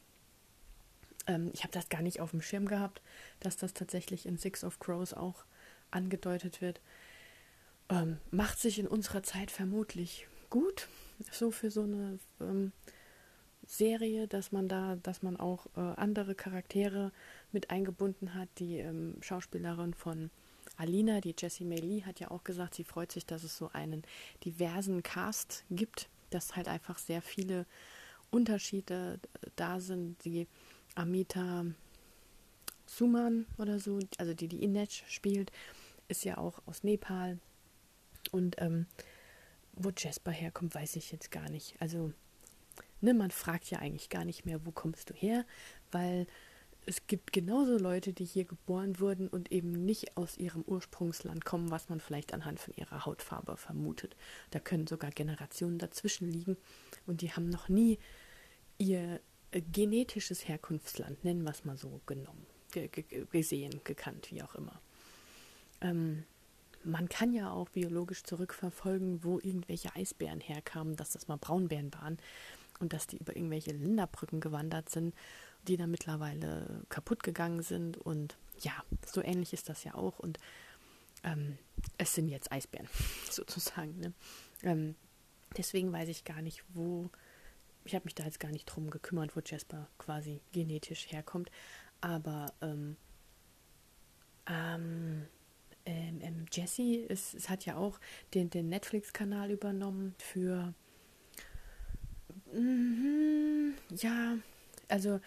Ähm, 1.27 1.49
ich 1.53 1.63
habe 1.63 1.73
das 1.73 1.89
gar 1.89 2.01
nicht 2.01 2.19
auf 2.21 2.31
dem 2.31 2.41
Schirm 2.41 2.67
gehabt, 2.67 3.01
dass 3.39 3.57
das 3.57 3.73
tatsächlich 3.73 4.25
in 4.25 4.37
Six 4.37 4.63
of 4.63 4.79
Crows 4.79 5.13
auch 5.13 5.45
angedeutet 5.89 6.61
wird. 6.61 6.79
Ähm, 7.89 8.17
macht 8.29 8.59
sich 8.59 8.79
in 8.79 8.87
unserer 8.87 9.23
Zeit 9.23 9.51
vermutlich 9.51 10.27
gut, 10.49 10.87
so 11.31 11.51
für 11.51 11.71
so 11.71 11.83
eine 11.83 12.19
ähm, 12.39 12.71
Serie, 13.65 14.27
dass 14.27 14.51
man 14.51 14.67
da, 14.67 14.97
dass 14.97 15.23
man 15.23 15.37
auch 15.37 15.65
äh, 15.75 15.79
andere 15.79 16.35
Charaktere 16.35 17.11
mit 17.51 17.69
eingebunden 17.69 18.33
hat. 18.33 18.49
Die 18.59 18.77
ähm, 18.77 19.15
Schauspielerin 19.21 19.93
von 19.93 20.29
Alina, 20.77 21.21
die 21.21 21.35
Jessie 21.37 21.65
May 21.65 21.79
Lee, 21.79 22.03
hat 22.03 22.19
ja 22.19 22.31
auch 22.31 22.43
gesagt, 22.43 22.75
sie 22.75 22.83
freut 22.83 23.11
sich, 23.11 23.25
dass 23.25 23.43
es 23.43 23.57
so 23.57 23.69
einen 23.73 24.03
diversen 24.43 25.03
Cast 25.03 25.63
gibt, 25.69 26.09
dass 26.29 26.55
halt 26.55 26.67
einfach 26.67 26.97
sehr 26.97 27.21
viele 27.21 27.65
Unterschiede 28.29 29.19
äh, 29.41 29.47
da 29.55 29.79
sind. 29.79 30.23
Die 30.25 30.47
Amita 30.95 31.65
Suman 32.85 33.45
oder 33.57 33.79
so, 33.79 33.99
also 34.17 34.33
die 34.33 34.47
die 34.47 34.63
Inej 34.63 35.03
spielt, 35.07 35.51
ist 36.07 36.25
ja 36.25 36.37
auch 36.37 36.61
aus 36.65 36.83
Nepal. 36.83 37.39
Und 38.31 38.61
ähm, 38.61 38.87
wo 39.73 39.91
Jasper 39.95 40.31
herkommt, 40.31 40.75
weiß 40.75 40.95
ich 40.95 41.11
jetzt 41.11 41.31
gar 41.31 41.49
nicht. 41.49 41.75
Also, 41.79 42.11
ne, 42.99 43.13
man 43.13 43.31
fragt 43.31 43.69
ja 43.69 43.79
eigentlich 43.79 44.09
gar 44.09 44.25
nicht 44.25 44.45
mehr, 44.45 44.65
wo 44.65 44.71
kommst 44.71 45.09
du 45.09 45.13
her, 45.13 45.45
weil 45.91 46.27
es 46.85 47.05
gibt 47.07 47.31
genauso 47.31 47.77
Leute, 47.77 48.11
die 48.13 48.25
hier 48.25 48.45
geboren 48.45 48.99
wurden 48.99 49.27
und 49.27 49.51
eben 49.51 49.71
nicht 49.71 50.17
aus 50.17 50.37
ihrem 50.37 50.63
Ursprungsland 50.63 51.45
kommen, 51.45 51.69
was 51.69 51.89
man 51.89 51.99
vielleicht 51.99 52.33
anhand 52.33 52.59
von 52.59 52.73
ihrer 52.73 53.05
Hautfarbe 53.05 53.55
vermutet. 53.55 54.15
Da 54.49 54.59
können 54.59 54.87
sogar 54.87 55.11
Generationen 55.11 55.77
dazwischen 55.77 56.27
liegen 56.27 56.57
und 57.05 57.21
die 57.21 57.31
haben 57.31 57.49
noch 57.49 57.69
nie 57.69 57.99
ihr 58.77 59.19
äh, 59.51 59.61
genetisches 59.61 60.47
Herkunftsland, 60.47 61.23
nennen 61.23 61.43
wir 61.43 61.51
es 61.51 61.65
mal 61.65 61.77
so, 61.77 62.01
genommen, 62.05 62.45
gesehen, 63.31 63.81
gekannt, 63.83 64.31
wie 64.31 64.41
auch 64.41 64.55
immer. 64.55 64.81
Ähm, 65.81 66.23
man 66.83 67.09
kann 67.09 67.31
ja 67.31 67.51
auch 67.51 67.69
biologisch 67.69 68.23
zurückverfolgen, 68.23 69.23
wo 69.23 69.37
irgendwelche 69.39 69.95
Eisbären 69.95 70.39
herkamen, 70.39 70.95
dass 70.95 71.11
das 71.11 71.27
mal 71.27 71.37
Braunbären 71.37 71.93
waren 71.93 72.17
und 72.79 72.93
dass 72.93 73.05
die 73.05 73.17
über 73.17 73.35
irgendwelche 73.35 73.71
Länderbrücken 73.71 74.39
gewandert 74.39 74.89
sind, 74.89 75.13
die 75.67 75.77
dann 75.77 75.91
mittlerweile 75.91 76.83
kaputt 76.89 77.23
gegangen 77.23 77.61
sind. 77.61 77.97
Und 77.97 78.37
ja, 78.59 78.73
so 79.05 79.23
ähnlich 79.23 79.53
ist 79.53 79.69
das 79.69 79.83
ja 79.83 79.95
auch. 79.95 80.19
Und 80.19 80.37
ähm, 81.23 81.57
es 81.97 82.13
sind 82.13 82.27
jetzt 82.27 82.51
Eisbären, 82.51 82.87
sozusagen. 83.29 83.99
Ne? 83.99 84.13
Ähm, 84.63 84.95
deswegen 85.57 85.91
weiß 85.91 86.09
ich 86.09 86.23
gar 86.23 86.41
nicht, 86.41 86.63
wo. 86.73 87.09
Ich 87.83 87.95
habe 87.95 88.05
mich 88.05 88.13
da 88.13 88.23
jetzt 88.25 88.39
gar 88.39 88.51
nicht 88.51 88.65
drum 88.65 88.91
gekümmert, 88.91 89.35
wo 89.35 89.41
Jasper 89.43 89.87
quasi 89.97 90.39
genetisch 90.51 91.11
herkommt. 91.11 91.49
Aber 91.99 92.53
ähm, 92.61 92.95
ähm, 94.45 95.25
ähm, 95.85 96.45
Jessie 96.51 96.97
ist, 96.97 97.33
es 97.33 97.49
hat 97.49 97.65
ja 97.65 97.75
auch 97.75 97.99
den, 98.33 98.49
den 98.49 98.69
Netflix-Kanal 98.69 99.51
übernommen 99.51 100.15
für 100.19 100.73
mm, 102.53 103.71
ja, 103.95 104.37
also 104.87 105.19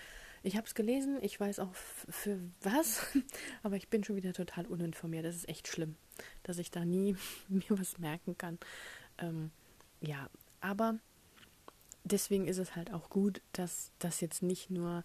ich 0.44 0.56
habe 0.56 0.66
es 0.66 0.74
gelesen, 0.74 1.18
ich 1.22 1.40
weiß 1.40 1.58
auch 1.58 1.74
für 1.74 2.38
was, 2.60 3.06
aber 3.62 3.76
ich 3.76 3.88
bin 3.88 4.04
schon 4.04 4.16
wieder 4.16 4.34
total 4.34 4.66
uninformiert. 4.66 5.24
Das 5.24 5.34
ist 5.34 5.48
echt 5.48 5.66
schlimm, 5.68 5.96
dass 6.42 6.58
ich 6.58 6.70
da 6.70 6.84
nie 6.84 7.16
mir 7.48 7.64
was 7.70 7.98
merken 7.98 8.36
kann. 8.36 8.58
Ähm, 9.18 9.50
ja, 10.00 10.28
aber 10.60 10.98
deswegen 12.04 12.46
ist 12.46 12.58
es 12.58 12.76
halt 12.76 12.92
auch 12.92 13.08
gut, 13.08 13.40
dass 13.52 13.90
das 13.98 14.20
jetzt 14.20 14.42
nicht 14.42 14.70
nur 14.70 15.02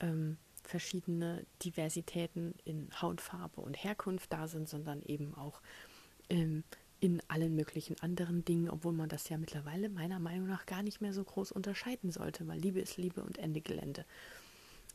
ähm, 0.00 0.38
verschiedene 0.64 1.44
Diversitäten 1.62 2.54
in 2.64 2.88
Hautfarbe 3.00 3.60
und 3.60 3.74
Herkunft 3.74 4.32
da 4.32 4.48
sind, 4.48 4.68
sondern 4.68 5.02
eben 5.02 5.34
auch 5.34 5.60
ähm, 6.30 6.64
in 7.00 7.22
allen 7.28 7.54
möglichen 7.54 8.00
anderen 8.00 8.44
Dingen, 8.44 8.70
obwohl 8.70 8.92
man 8.92 9.10
das 9.10 9.28
ja 9.28 9.36
mittlerweile 9.36 9.90
meiner 9.90 10.18
Meinung 10.18 10.48
nach 10.48 10.64
gar 10.64 10.82
nicht 10.82 11.02
mehr 11.02 11.12
so 11.12 11.22
groß 11.24 11.52
unterscheiden 11.52 12.10
sollte, 12.10 12.48
weil 12.48 12.58
Liebe 12.58 12.80
ist 12.80 12.96
Liebe 12.96 13.22
und 13.22 13.38
Ende 13.38 13.60
Gelände. 13.60 14.06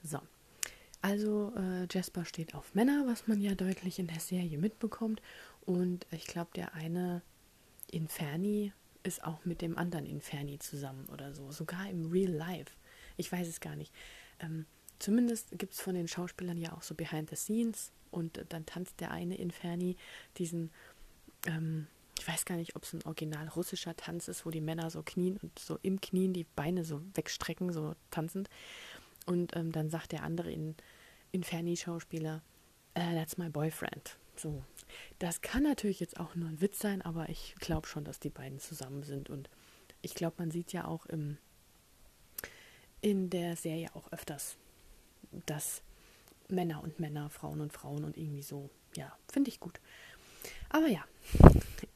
So. 0.03 0.19
Also 1.01 1.51
äh, 1.57 1.87
Jasper 1.91 2.23
steht 2.25 2.55
auf 2.55 2.75
Männer, 2.75 3.05
was 3.07 3.27
man 3.27 3.41
ja 3.41 3.55
deutlich 3.55 3.99
in 3.99 4.07
der 4.07 4.19
Serie 4.19 4.57
mitbekommt. 4.57 5.21
Und 5.65 6.05
ich 6.11 6.27
glaube, 6.27 6.51
der 6.55 6.75
eine 6.75 7.21
Inferni 7.91 8.71
ist 9.03 9.23
auch 9.23 9.43
mit 9.43 9.61
dem 9.61 9.77
anderen 9.77 10.05
Inferni 10.05 10.59
zusammen 10.59 11.07
oder 11.11 11.33
so. 11.33 11.51
Sogar 11.51 11.89
im 11.89 12.09
Real 12.09 12.31
Life. 12.31 12.75
Ich 13.17 13.31
weiß 13.31 13.47
es 13.47 13.59
gar 13.59 13.75
nicht. 13.75 13.93
Ähm, 14.39 14.65
Zumindest 15.03 15.49
gibt 15.59 15.73
es 15.73 15.81
von 15.81 15.95
den 15.95 16.07
Schauspielern 16.07 16.57
ja 16.57 16.71
auch 16.71 16.81
so 16.81 16.95
Behind 16.95 17.29
the 17.29 17.35
Scenes 17.35 17.91
und 18.09 18.45
dann 18.47 18.65
tanzt 18.65 19.01
der 19.01 19.11
eine 19.11 19.35
Inferni 19.35 19.97
diesen, 20.37 20.71
ähm, 21.45 21.87
ich 22.17 22.25
weiß 22.25 22.45
gar 22.45 22.55
nicht, 22.55 22.77
ob 22.77 22.83
es 22.83 22.93
ein 22.93 23.03
original 23.03 23.49
russischer 23.49 23.97
Tanz 23.97 24.29
ist, 24.29 24.45
wo 24.45 24.49
die 24.49 24.61
Männer 24.61 24.89
so 24.89 25.03
knien 25.03 25.37
und 25.41 25.59
so 25.59 25.77
im 25.81 25.99
Knien 25.99 26.31
die 26.31 26.45
Beine 26.45 26.85
so 26.85 27.01
wegstrecken, 27.15 27.73
so 27.73 27.95
tanzend. 28.11 28.49
Und 29.25 29.55
ähm, 29.55 29.71
dann 29.71 29.89
sagt 29.89 30.11
der 30.11 30.23
andere 30.23 30.51
in, 30.51 30.75
Inferni-Schauspieler, 31.31 32.41
uh, 32.97 33.13
that's 33.13 33.37
my 33.37 33.49
boyfriend. 33.49 34.17
So. 34.35 34.63
Das 35.19 35.41
kann 35.41 35.63
natürlich 35.63 35.99
jetzt 35.99 36.19
auch 36.19 36.35
nur 36.35 36.49
ein 36.49 36.61
Witz 36.61 36.79
sein, 36.79 37.01
aber 37.01 37.29
ich 37.29 37.55
glaube 37.59 37.87
schon, 37.87 38.03
dass 38.03 38.19
die 38.19 38.29
beiden 38.29 38.59
zusammen 38.59 39.03
sind. 39.03 39.29
Und 39.29 39.49
ich 40.01 40.13
glaube, 40.13 40.35
man 40.39 40.51
sieht 40.51 40.73
ja 40.73 40.85
auch 40.85 41.05
im, 41.07 41.37
in 43.01 43.29
der 43.29 43.55
Serie 43.55 43.89
auch 43.95 44.11
öfters 44.11 44.57
dass 45.45 45.81
Männer 46.47 46.83
und 46.83 46.99
Männer, 46.99 47.29
Frauen 47.29 47.61
und 47.61 47.73
Frauen 47.73 48.03
und 48.03 48.17
irgendwie 48.17 48.43
so, 48.43 48.69
ja, 48.95 49.11
finde 49.31 49.49
ich 49.49 49.59
gut. 49.59 49.79
Aber 50.69 50.87
ja, 50.87 51.03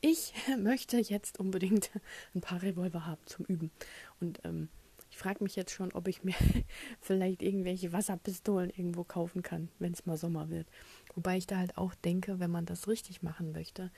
ich 0.02 0.34
möchte 0.58 0.98
jetzt 0.98 1.40
unbedingt 1.40 1.92
ein 2.36 2.42
paar 2.42 2.62
Revolver 2.62 3.06
haben 3.06 3.22
zum 3.26 3.46
Üben. 3.46 3.72
Und 4.20 4.40
ähm, 4.44 4.70
ich 5.18 5.24
frage 5.24 5.44
mich 5.44 5.56
jetzt 5.56 5.72
schon, 5.72 5.94
ob 5.94 6.08
ich 6.08 6.24
mir 6.24 6.36
vielleicht 7.02 7.42
irgendwelche 7.42 7.92
Wasserpistolen 7.92 8.70
irgendwo 8.70 9.04
kaufen 9.04 9.42
kann, 9.42 9.70
wenn 9.80 9.92
es 9.92 10.06
mal 10.06 10.16
Sommer 10.16 10.52
wird. 10.52 10.68
Wobei 11.16 11.38
ich 11.38 11.48
da 11.48 11.58
halt 11.58 11.76
auch 11.76 11.96
denke, 11.96 12.40
wenn 12.40 12.52
man 12.52 12.68
das 12.68 12.88
richtig 12.88 13.24
machen 13.24 13.52
möchte. 13.52 13.92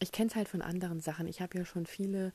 Ich 0.00 0.10
kenne 0.10 0.30
es 0.30 0.34
halt 0.34 0.48
von 0.48 0.62
anderen 0.62 1.00
Sachen. 1.00 1.26
Ich 1.26 1.42
habe 1.42 1.58
ja 1.58 1.66
schon 1.66 1.84
viele, 1.84 2.32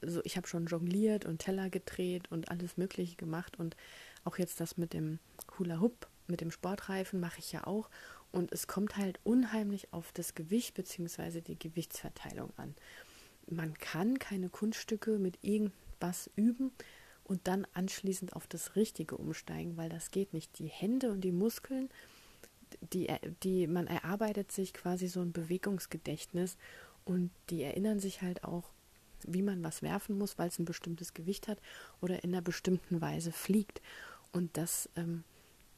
so 0.00 0.22
ich 0.24 0.38
habe 0.38 0.48
schon 0.48 0.68
jongliert 0.68 1.26
und 1.26 1.40
Teller 1.40 1.68
gedreht 1.68 2.32
und 2.32 2.50
alles 2.50 2.78
Mögliche 2.78 3.16
gemacht 3.16 3.58
und 3.58 3.76
auch 4.24 4.38
jetzt 4.38 4.58
das 4.58 4.78
mit 4.78 4.94
dem 4.94 5.18
Hula 5.58 5.80
Hoop 5.80 6.08
mit 6.28 6.40
dem 6.40 6.50
Sportreifen 6.50 7.20
mache 7.20 7.40
ich 7.40 7.52
ja 7.52 7.66
auch. 7.66 7.90
Und 8.32 8.52
es 8.52 8.66
kommt 8.66 8.96
halt 8.96 9.20
unheimlich 9.22 9.92
auf 9.92 10.12
das 10.12 10.34
Gewicht 10.34 10.72
bzw. 10.72 11.42
die 11.42 11.58
Gewichtsverteilung 11.58 12.54
an. 12.56 12.74
Man 13.50 13.74
kann 13.74 14.18
keine 14.18 14.48
Kunststücke 14.48 15.18
mit 15.18 15.38
irgendwas 15.42 16.30
üben 16.34 16.72
und 17.28 17.46
dann 17.46 17.66
anschließend 17.74 18.34
auf 18.34 18.46
das 18.48 18.74
Richtige 18.74 19.16
umsteigen, 19.16 19.76
weil 19.76 19.90
das 19.90 20.10
geht 20.10 20.32
nicht. 20.32 20.58
Die 20.58 20.66
Hände 20.66 21.12
und 21.12 21.20
die 21.20 21.30
Muskeln, 21.30 21.90
die, 22.92 23.08
die 23.42 23.66
man 23.66 23.86
erarbeitet 23.86 24.50
sich 24.50 24.72
quasi 24.72 25.06
so 25.06 25.20
ein 25.20 25.32
Bewegungsgedächtnis 25.32 26.56
und 27.04 27.30
die 27.50 27.62
erinnern 27.62 28.00
sich 28.00 28.22
halt 28.22 28.44
auch, 28.44 28.64
wie 29.24 29.42
man 29.42 29.62
was 29.62 29.82
werfen 29.82 30.16
muss, 30.16 30.38
weil 30.38 30.48
es 30.48 30.58
ein 30.58 30.64
bestimmtes 30.64 31.12
Gewicht 31.12 31.48
hat 31.48 31.60
oder 32.00 32.24
in 32.24 32.32
einer 32.32 32.42
bestimmten 32.42 33.00
Weise 33.00 33.30
fliegt. 33.30 33.82
Und 34.32 34.56
das 34.56 34.88
ähm, 34.96 35.24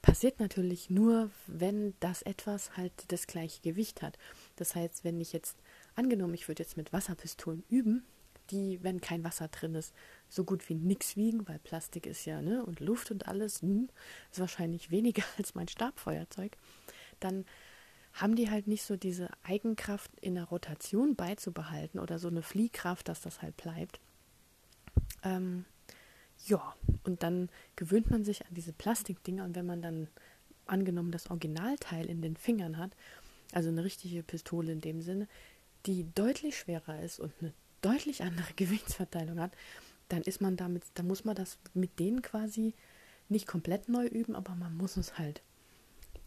passiert 0.02 0.40
natürlich 0.40 0.88
nur, 0.88 1.30
wenn 1.46 1.94
das 2.00 2.22
etwas 2.22 2.76
halt 2.76 2.92
das 3.08 3.26
gleiche 3.26 3.60
Gewicht 3.62 4.02
hat. 4.02 4.18
Das 4.56 4.74
heißt, 4.74 5.04
wenn 5.04 5.20
ich 5.20 5.32
jetzt, 5.32 5.56
angenommen, 5.94 6.34
ich 6.34 6.48
würde 6.48 6.62
jetzt 6.62 6.76
mit 6.76 6.92
Wasserpistolen 6.92 7.64
üben, 7.68 8.04
die, 8.50 8.82
wenn 8.82 9.00
kein 9.00 9.24
Wasser 9.24 9.48
drin 9.48 9.74
ist, 9.74 9.94
so 10.30 10.44
gut 10.44 10.68
wie 10.68 10.74
nichts 10.74 11.16
wiegen, 11.16 11.46
weil 11.46 11.58
Plastik 11.58 12.06
ist 12.06 12.24
ja, 12.24 12.40
ne, 12.40 12.64
und 12.64 12.80
Luft 12.80 13.10
und 13.10 13.28
alles, 13.28 13.60
hm, 13.60 13.88
ist 14.30 14.40
wahrscheinlich 14.40 14.90
weniger 14.90 15.24
als 15.36 15.54
mein 15.54 15.68
Stabfeuerzeug, 15.68 16.56
dann 17.18 17.44
haben 18.14 18.36
die 18.36 18.50
halt 18.50 18.66
nicht 18.66 18.82
so 18.82 18.96
diese 18.96 19.28
Eigenkraft 19.42 20.10
in 20.20 20.34
der 20.34 20.44
Rotation 20.44 21.14
beizubehalten 21.14 22.00
oder 22.00 22.18
so 22.18 22.28
eine 22.28 22.42
Fliehkraft, 22.42 23.08
dass 23.08 23.20
das 23.20 23.42
halt 23.42 23.56
bleibt. 23.56 24.00
Ähm, 25.22 25.64
ja, 26.46 26.74
und 27.04 27.22
dann 27.22 27.50
gewöhnt 27.76 28.10
man 28.10 28.24
sich 28.24 28.46
an 28.46 28.54
diese 28.54 28.72
Plastikdinger 28.72 29.44
und 29.44 29.54
wenn 29.54 29.66
man 29.66 29.82
dann 29.82 30.08
angenommen 30.66 31.10
das 31.10 31.30
Originalteil 31.30 32.06
in 32.06 32.22
den 32.22 32.36
Fingern 32.36 32.78
hat, 32.78 32.92
also 33.52 33.68
eine 33.68 33.84
richtige 33.84 34.22
Pistole 34.22 34.72
in 34.72 34.80
dem 34.80 35.02
Sinne, 35.02 35.28
die 35.86 36.06
deutlich 36.14 36.58
schwerer 36.58 37.00
ist 37.02 37.20
und 37.20 37.32
eine 37.40 37.52
deutlich 37.82 38.22
andere 38.22 38.52
Gewichtsverteilung 38.56 39.40
hat, 39.40 39.52
dann 40.12 40.22
ist 40.22 40.40
man 40.40 40.56
damit, 40.56 40.84
dann 40.94 41.06
muss 41.06 41.24
man 41.24 41.34
das 41.34 41.58
mit 41.74 41.98
denen 41.98 42.22
quasi 42.22 42.74
nicht 43.28 43.46
komplett 43.46 43.88
neu 43.88 44.06
üben, 44.06 44.34
aber 44.34 44.54
man 44.54 44.76
muss 44.76 44.96
es 44.96 45.18
halt 45.18 45.42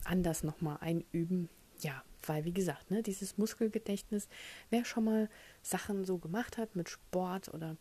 anders 0.05 0.43
nochmal 0.43 0.77
einüben, 0.81 1.49
ja, 1.79 2.03
weil 2.25 2.45
wie 2.45 2.53
gesagt, 2.53 2.91
ne, 2.91 3.03
dieses 3.03 3.37
Muskelgedächtnis, 3.37 4.27
wer 4.69 4.85
schon 4.85 5.03
mal 5.03 5.29
Sachen 5.61 6.05
so 6.05 6.17
gemacht 6.17 6.57
hat 6.57 6.75
mit 6.75 6.89
Sport 6.89 7.53
oder 7.53 7.75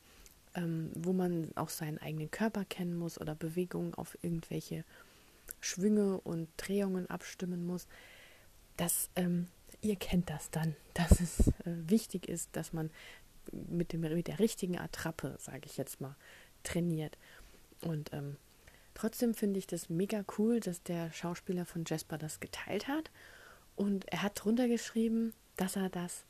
ähm, 0.54 0.90
wo 0.94 1.12
man 1.12 1.50
auch 1.54 1.68
seinen 1.68 1.98
eigenen 1.98 2.30
Körper 2.30 2.64
kennen 2.64 2.96
muss 2.96 3.20
oder 3.20 3.34
Bewegungen 3.34 3.94
auf 3.94 4.18
irgendwelche 4.22 4.84
Schwünge 5.60 6.20
und 6.20 6.48
Drehungen 6.56 7.08
abstimmen 7.08 7.64
muss, 7.64 7.86
dass 8.76 9.10
ähm, 9.16 9.46
ihr 9.80 9.96
kennt 9.96 10.30
das 10.30 10.50
dann, 10.50 10.74
dass 10.94 11.20
es 11.20 11.48
äh, 11.48 11.52
wichtig 11.66 12.28
ist, 12.28 12.50
dass 12.52 12.72
man 12.72 12.90
mit, 13.50 13.92
dem, 13.92 14.00
mit 14.00 14.28
der 14.28 14.38
richtigen 14.38 14.78
Attrappe, 14.78 15.36
sage 15.38 15.62
ich 15.66 15.76
jetzt 15.76 16.00
mal, 16.00 16.16
trainiert. 16.62 17.18
Und 17.80 18.12
ähm, 18.12 18.36
trotzdem 18.94 19.34
finde 19.34 19.58
ich 19.58 19.66
das 19.66 19.88
mega 19.88 20.24
cool, 20.38 20.60
dass 20.60 20.82
der 20.82 21.12
Schauspieler 21.12 21.64
von 21.64 21.84
Jasper 21.86 22.18
das 22.18 22.40
geteilt 22.40 22.88
hat. 22.88 23.10
Und 23.76 24.08
er 24.12 24.22
hat 24.22 24.32
drunter 24.42 24.68
geschrieben, 24.68 25.32
dass 25.56 25.76
er 25.76 25.88
das, 25.88 26.24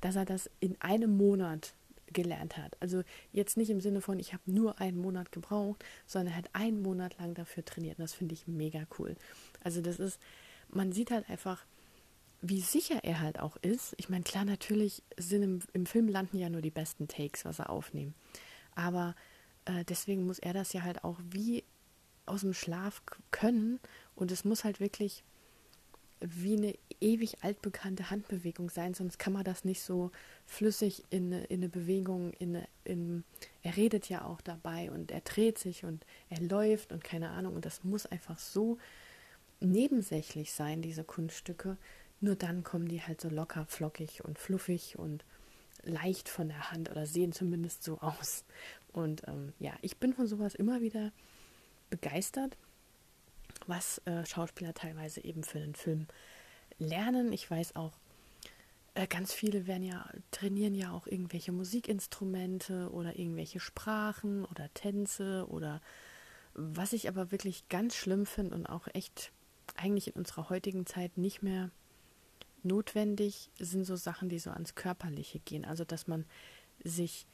dass 0.00 0.16
er 0.16 0.24
das 0.24 0.50
in 0.60 0.80
einem 0.80 1.16
Monat 1.16 1.74
gelernt 2.12 2.56
hat. 2.56 2.76
Also 2.80 3.02
jetzt 3.32 3.56
nicht 3.56 3.70
im 3.70 3.80
Sinne 3.80 4.00
von, 4.00 4.18
ich 4.18 4.32
habe 4.32 4.42
nur 4.46 4.80
einen 4.80 4.98
Monat 4.98 5.32
gebraucht, 5.32 5.84
sondern 6.06 6.32
er 6.32 6.38
hat 6.38 6.50
einen 6.52 6.82
Monat 6.82 7.18
lang 7.18 7.34
dafür 7.34 7.64
trainiert. 7.64 7.98
Und 7.98 8.04
das 8.04 8.14
finde 8.14 8.34
ich 8.34 8.46
mega 8.46 8.86
cool. 8.98 9.16
Also 9.62 9.80
das 9.80 9.98
ist, 9.98 10.20
man 10.68 10.92
sieht 10.92 11.10
halt 11.10 11.28
einfach, 11.28 11.64
wie 12.46 12.60
sicher 12.60 13.00
er 13.04 13.20
halt 13.20 13.40
auch 13.40 13.56
ist. 13.62 13.94
Ich 13.96 14.08
meine, 14.08 14.22
klar, 14.22 14.44
natürlich 14.44 15.02
sind 15.16 15.42
im, 15.42 15.58
im, 15.72 15.86
Film 15.86 16.08
landen 16.08 16.36
ja 16.36 16.50
nur 16.50 16.60
die 16.60 16.70
besten 16.70 17.08
Takes, 17.08 17.44
was 17.44 17.58
er 17.58 17.70
aufnimmt. 17.70 18.14
Aber 18.74 19.14
äh, 19.64 19.84
deswegen 19.84 20.26
muss 20.26 20.38
er 20.38 20.52
das 20.52 20.72
ja 20.74 20.82
halt 20.82 21.04
auch 21.04 21.18
wie 21.30 21.64
aus 22.26 22.42
dem 22.42 22.52
Schlaf 22.52 23.02
können. 23.30 23.80
Und 24.14 24.30
es 24.30 24.44
muss 24.44 24.64
halt 24.64 24.78
wirklich 24.78 25.24
wie 26.20 26.56
eine 26.56 26.74
ewig 27.00 27.42
altbekannte 27.42 28.10
Handbewegung 28.10 28.70
sein, 28.70 28.94
sonst 28.94 29.18
kann 29.18 29.32
man 29.32 29.44
das 29.44 29.64
nicht 29.64 29.82
so 29.82 30.10
flüssig 30.46 31.04
in 31.10 31.32
eine, 31.32 31.44
in 31.44 31.60
eine 31.60 31.68
Bewegung, 31.68 32.32
in, 32.34 32.56
eine, 32.56 32.68
in 32.84 33.24
er 33.62 33.76
redet 33.76 34.08
ja 34.08 34.24
auch 34.24 34.40
dabei 34.40 34.90
und 34.90 35.10
er 35.10 35.20
dreht 35.20 35.58
sich 35.58 35.84
und 35.84 36.06
er 36.30 36.40
läuft 36.40 36.92
und 36.92 37.04
keine 37.04 37.30
Ahnung 37.30 37.54
und 37.54 37.66
das 37.66 37.84
muss 37.84 38.06
einfach 38.06 38.38
so 38.38 38.78
nebensächlich 39.60 40.52
sein, 40.52 40.82
diese 40.82 41.04
Kunststücke, 41.04 41.76
nur 42.20 42.36
dann 42.36 42.64
kommen 42.64 42.88
die 42.88 43.02
halt 43.02 43.20
so 43.20 43.28
locker, 43.28 43.66
flockig 43.66 44.24
und 44.24 44.38
fluffig 44.38 44.98
und 44.98 45.24
leicht 45.82 46.28
von 46.28 46.48
der 46.48 46.70
Hand 46.70 46.90
oder 46.90 47.06
sehen 47.06 47.32
zumindest 47.32 47.82
so 47.82 47.98
aus. 47.98 48.44
Und 48.92 49.22
ähm, 49.26 49.52
ja, 49.58 49.74
ich 49.82 49.98
bin 49.98 50.14
von 50.14 50.26
sowas 50.26 50.54
immer 50.54 50.80
wieder 50.80 51.12
begeistert 51.90 52.56
was 53.66 53.98
äh, 54.04 54.24
Schauspieler 54.26 54.74
teilweise 54.74 55.22
eben 55.24 55.42
für 55.42 55.58
den 55.58 55.74
Film 55.74 56.06
lernen. 56.78 57.32
Ich 57.32 57.50
weiß 57.50 57.76
auch, 57.76 57.92
äh, 58.94 59.06
ganz 59.06 59.32
viele 59.32 59.66
werden 59.66 59.82
ja, 59.82 60.08
trainieren 60.30 60.74
ja 60.74 60.92
auch 60.92 61.06
irgendwelche 61.06 61.52
Musikinstrumente 61.52 62.90
oder 62.90 63.18
irgendwelche 63.18 63.60
Sprachen 63.60 64.44
oder 64.44 64.72
Tänze 64.74 65.46
oder 65.48 65.80
was 66.54 66.92
ich 66.92 67.08
aber 67.08 67.32
wirklich 67.32 67.68
ganz 67.68 67.96
schlimm 67.96 68.26
finde 68.26 68.54
und 68.54 68.66
auch 68.66 68.86
echt 68.92 69.32
eigentlich 69.76 70.08
in 70.08 70.14
unserer 70.14 70.50
heutigen 70.50 70.86
Zeit 70.86 71.18
nicht 71.18 71.42
mehr 71.42 71.70
notwendig 72.64 73.50
sind 73.58 73.84
so 73.84 73.96
Sachen, 73.96 74.28
die 74.28 74.38
so 74.38 74.50
ans 74.50 74.74
Körperliche 74.74 75.38
gehen. 75.40 75.64
Also 75.64 75.84
dass 75.84 76.06
man 76.06 76.24
sich 76.82 77.26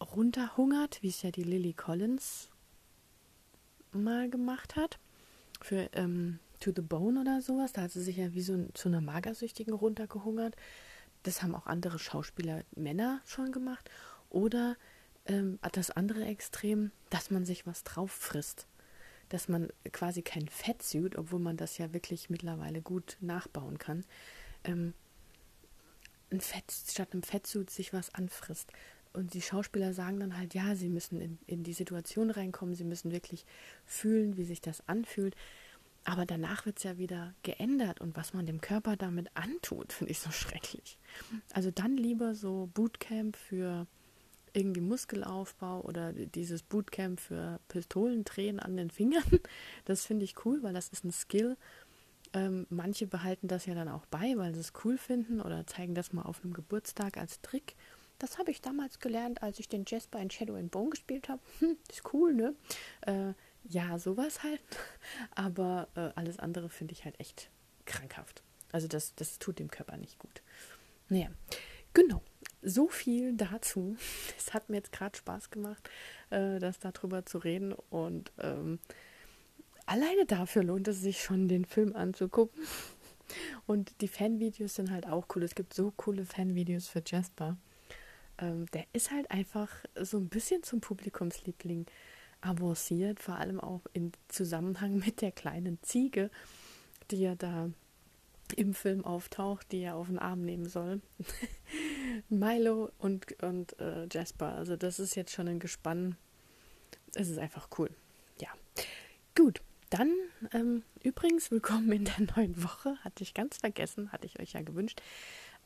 runterhungert, 0.00 1.02
wie 1.02 1.08
es 1.08 1.22
ja 1.22 1.30
die 1.30 1.42
Lily 1.42 1.74
Collins 1.74 2.48
mal 3.92 4.30
gemacht 4.30 4.76
hat 4.76 4.98
für 5.60 5.88
ähm, 5.92 6.38
To 6.60 6.72
the 6.74 6.82
Bone 6.82 7.20
oder 7.20 7.40
sowas. 7.40 7.72
Da 7.72 7.82
hat 7.82 7.92
sie 7.92 8.02
sich 8.02 8.16
ja 8.16 8.34
wie 8.34 8.42
so 8.42 8.66
zu 8.74 8.88
einer 8.88 9.00
Magersüchtigen 9.00 9.74
runtergehungert. 9.74 10.56
Das 11.22 11.42
haben 11.42 11.54
auch 11.54 11.66
andere 11.66 11.98
Schauspieler, 11.98 12.62
Männer 12.74 13.20
schon 13.24 13.52
gemacht. 13.52 13.90
Oder 14.30 14.76
ähm, 15.26 15.58
das 15.72 15.90
andere 15.90 16.24
Extrem, 16.24 16.90
dass 17.10 17.30
man 17.30 17.44
sich 17.44 17.66
was 17.66 17.84
drauf 17.84 18.10
frisst. 18.10 18.66
Dass 19.28 19.48
man 19.48 19.68
quasi 19.92 20.22
kein 20.22 20.48
Fett 20.48 20.82
sieht, 20.82 21.16
obwohl 21.16 21.40
man 21.40 21.56
das 21.56 21.78
ja 21.78 21.92
wirklich 21.92 22.30
mittlerweile 22.30 22.80
gut 22.80 23.16
nachbauen 23.20 23.78
kann. 23.78 24.04
Ähm, 24.64 24.94
ein 26.30 26.40
Fett, 26.40 26.72
statt 26.72 27.12
einem 27.12 27.22
Fettsuit 27.22 27.70
sich 27.70 27.92
was 27.92 28.14
anfrisst. 28.14 28.72
Und 29.12 29.34
die 29.34 29.42
Schauspieler 29.42 29.94
sagen 29.94 30.20
dann 30.20 30.36
halt, 30.36 30.54
ja, 30.54 30.74
sie 30.74 30.88
müssen 30.88 31.20
in, 31.20 31.38
in 31.46 31.62
die 31.62 31.72
Situation 31.72 32.30
reinkommen, 32.30 32.74
sie 32.74 32.84
müssen 32.84 33.10
wirklich 33.10 33.46
fühlen, 33.84 34.36
wie 34.36 34.44
sich 34.44 34.60
das 34.60 34.86
anfühlt. 34.86 35.34
Aber 36.04 36.24
danach 36.24 36.66
wird 36.66 36.78
es 36.78 36.84
ja 36.84 36.98
wieder 36.98 37.34
geändert 37.42 38.00
und 38.00 38.16
was 38.16 38.32
man 38.32 38.46
dem 38.46 38.60
Körper 38.60 38.96
damit 38.96 39.28
antut, 39.34 39.92
finde 39.92 40.12
ich 40.12 40.20
so 40.20 40.30
schrecklich. 40.30 40.98
Also 41.52 41.70
dann 41.70 41.96
lieber 41.96 42.34
so 42.34 42.70
Bootcamp 42.74 43.36
für 43.36 43.86
irgendwie 44.58 44.80
Muskelaufbau 44.80 45.80
oder 45.82 46.12
dieses 46.12 46.62
Bootcamp 46.62 47.20
für 47.20 47.60
Pistolendrehen 47.68 48.60
an 48.60 48.76
den 48.76 48.90
Fingern. 48.90 49.24
Das 49.84 50.04
finde 50.04 50.24
ich 50.24 50.44
cool, 50.44 50.62
weil 50.62 50.74
das 50.74 50.88
ist 50.88 51.04
ein 51.04 51.12
Skill. 51.12 51.56
Ähm, 52.34 52.66
manche 52.68 53.06
behalten 53.06 53.48
das 53.48 53.66
ja 53.66 53.74
dann 53.74 53.88
auch 53.88 54.04
bei, 54.06 54.34
weil 54.36 54.54
sie 54.54 54.60
es 54.60 54.72
cool 54.84 54.98
finden 54.98 55.40
oder 55.40 55.66
zeigen 55.66 55.94
das 55.94 56.12
mal 56.12 56.22
auf 56.22 56.44
einem 56.44 56.52
Geburtstag 56.52 57.16
als 57.16 57.40
Trick. 57.40 57.74
Das 58.18 58.38
habe 58.38 58.50
ich 58.50 58.60
damals 58.60 58.98
gelernt, 58.98 59.42
als 59.42 59.60
ich 59.60 59.68
den 59.68 59.84
Jasper 59.86 60.18
in 60.20 60.30
Shadow 60.30 60.56
and 60.56 60.70
Bone 60.70 60.90
gespielt 60.90 61.28
habe. 61.28 61.40
Hm, 61.60 61.76
ist 61.88 62.02
cool, 62.12 62.34
ne? 62.34 62.54
Äh, 63.02 63.32
ja, 63.64 63.98
sowas 63.98 64.42
halt. 64.42 64.60
Aber 65.34 65.88
äh, 65.94 66.10
alles 66.16 66.38
andere 66.38 66.68
finde 66.68 66.92
ich 66.92 67.04
halt 67.04 67.18
echt 67.20 67.50
krankhaft. 67.86 68.42
Also 68.72 68.88
das, 68.88 69.14
das 69.14 69.38
tut 69.38 69.58
dem 69.58 69.70
Körper 69.70 69.96
nicht 69.96 70.18
gut. 70.18 70.42
Naja, 71.08 71.28
genau. 71.94 72.22
So 72.62 72.88
viel 72.88 73.34
dazu. 73.34 73.96
Es 74.38 74.54
hat 74.54 74.68
mir 74.70 74.76
jetzt 74.76 74.92
gerade 74.92 75.16
Spaß 75.16 75.50
gemacht, 75.50 75.88
äh, 76.30 76.58
das 76.58 76.78
darüber 76.78 77.26
zu 77.26 77.38
reden. 77.38 77.74
Und 77.90 78.32
ähm, 78.38 78.78
alleine 79.86 80.26
dafür 80.26 80.64
lohnt 80.64 80.88
es 80.88 81.00
sich 81.00 81.22
schon, 81.22 81.48
den 81.48 81.64
Film 81.64 81.94
anzugucken. 81.94 82.62
Und 83.66 84.00
die 84.00 84.08
Fanvideos 84.08 84.74
sind 84.74 84.90
halt 84.90 85.06
auch 85.06 85.26
cool. 85.34 85.42
Es 85.42 85.54
gibt 85.54 85.74
so 85.74 85.92
coole 85.96 86.24
Fanvideos 86.24 86.88
für 86.88 87.02
Jasper 87.04 87.58
ähm, 88.38 88.66
der 88.72 88.86
ist 88.92 89.10
halt 89.10 89.30
einfach 89.30 89.68
so 90.00 90.16
ein 90.18 90.28
bisschen 90.28 90.62
zum 90.62 90.80
Publikumsliebling 90.80 91.86
avanciert, 92.40 93.20
vor 93.20 93.36
allem 93.36 93.60
auch 93.60 93.82
im 93.92 94.12
Zusammenhang 94.28 94.98
mit 95.04 95.20
der 95.20 95.32
kleinen 95.32 95.82
Ziege, 95.82 96.30
die 97.10 97.20
ja 97.20 97.34
da 97.34 97.70
im 98.54 98.74
Film 98.74 99.04
auftaucht, 99.04 99.70
die 99.72 99.80
er 99.80 99.96
auf 99.96 100.08
den 100.08 100.18
Arm 100.18 100.44
nehmen 100.44 100.68
soll. 100.68 101.00
Milo 102.28 102.90
und, 102.98 103.42
und 103.42 103.78
äh, 103.80 104.06
Jasper. 104.10 104.54
Also 104.54 104.76
das 104.76 104.98
ist 104.98 105.14
jetzt 105.14 105.32
schon 105.32 105.48
ein 105.48 105.58
Gespann. 105.58 106.16
Es 107.14 107.28
ist 107.28 107.38
einfach 107.38 107.68
cool. 107.78 107.90
Ja. 108.40 108.48
Gut. 109.34 109.62
Dann 109.90 110.12
ähm, 110.52 110.82
übrigens 111.02 111.50
willkommen 111.50 111.90
in 111.92 112.04
der 112.04 112.20
neuen 112.36 112.62
Woche. 112.62 112.96
Hatte 113.04 113.22
ich 113.22 113.32
ganz 113.32 113.56
vergessen, 113.56 114.12
hatte 114.12 114.26
ich 114.26 114.38
euch 114.38 114.52
ja 114.52 114.60
gewünscht. 114.60 115.00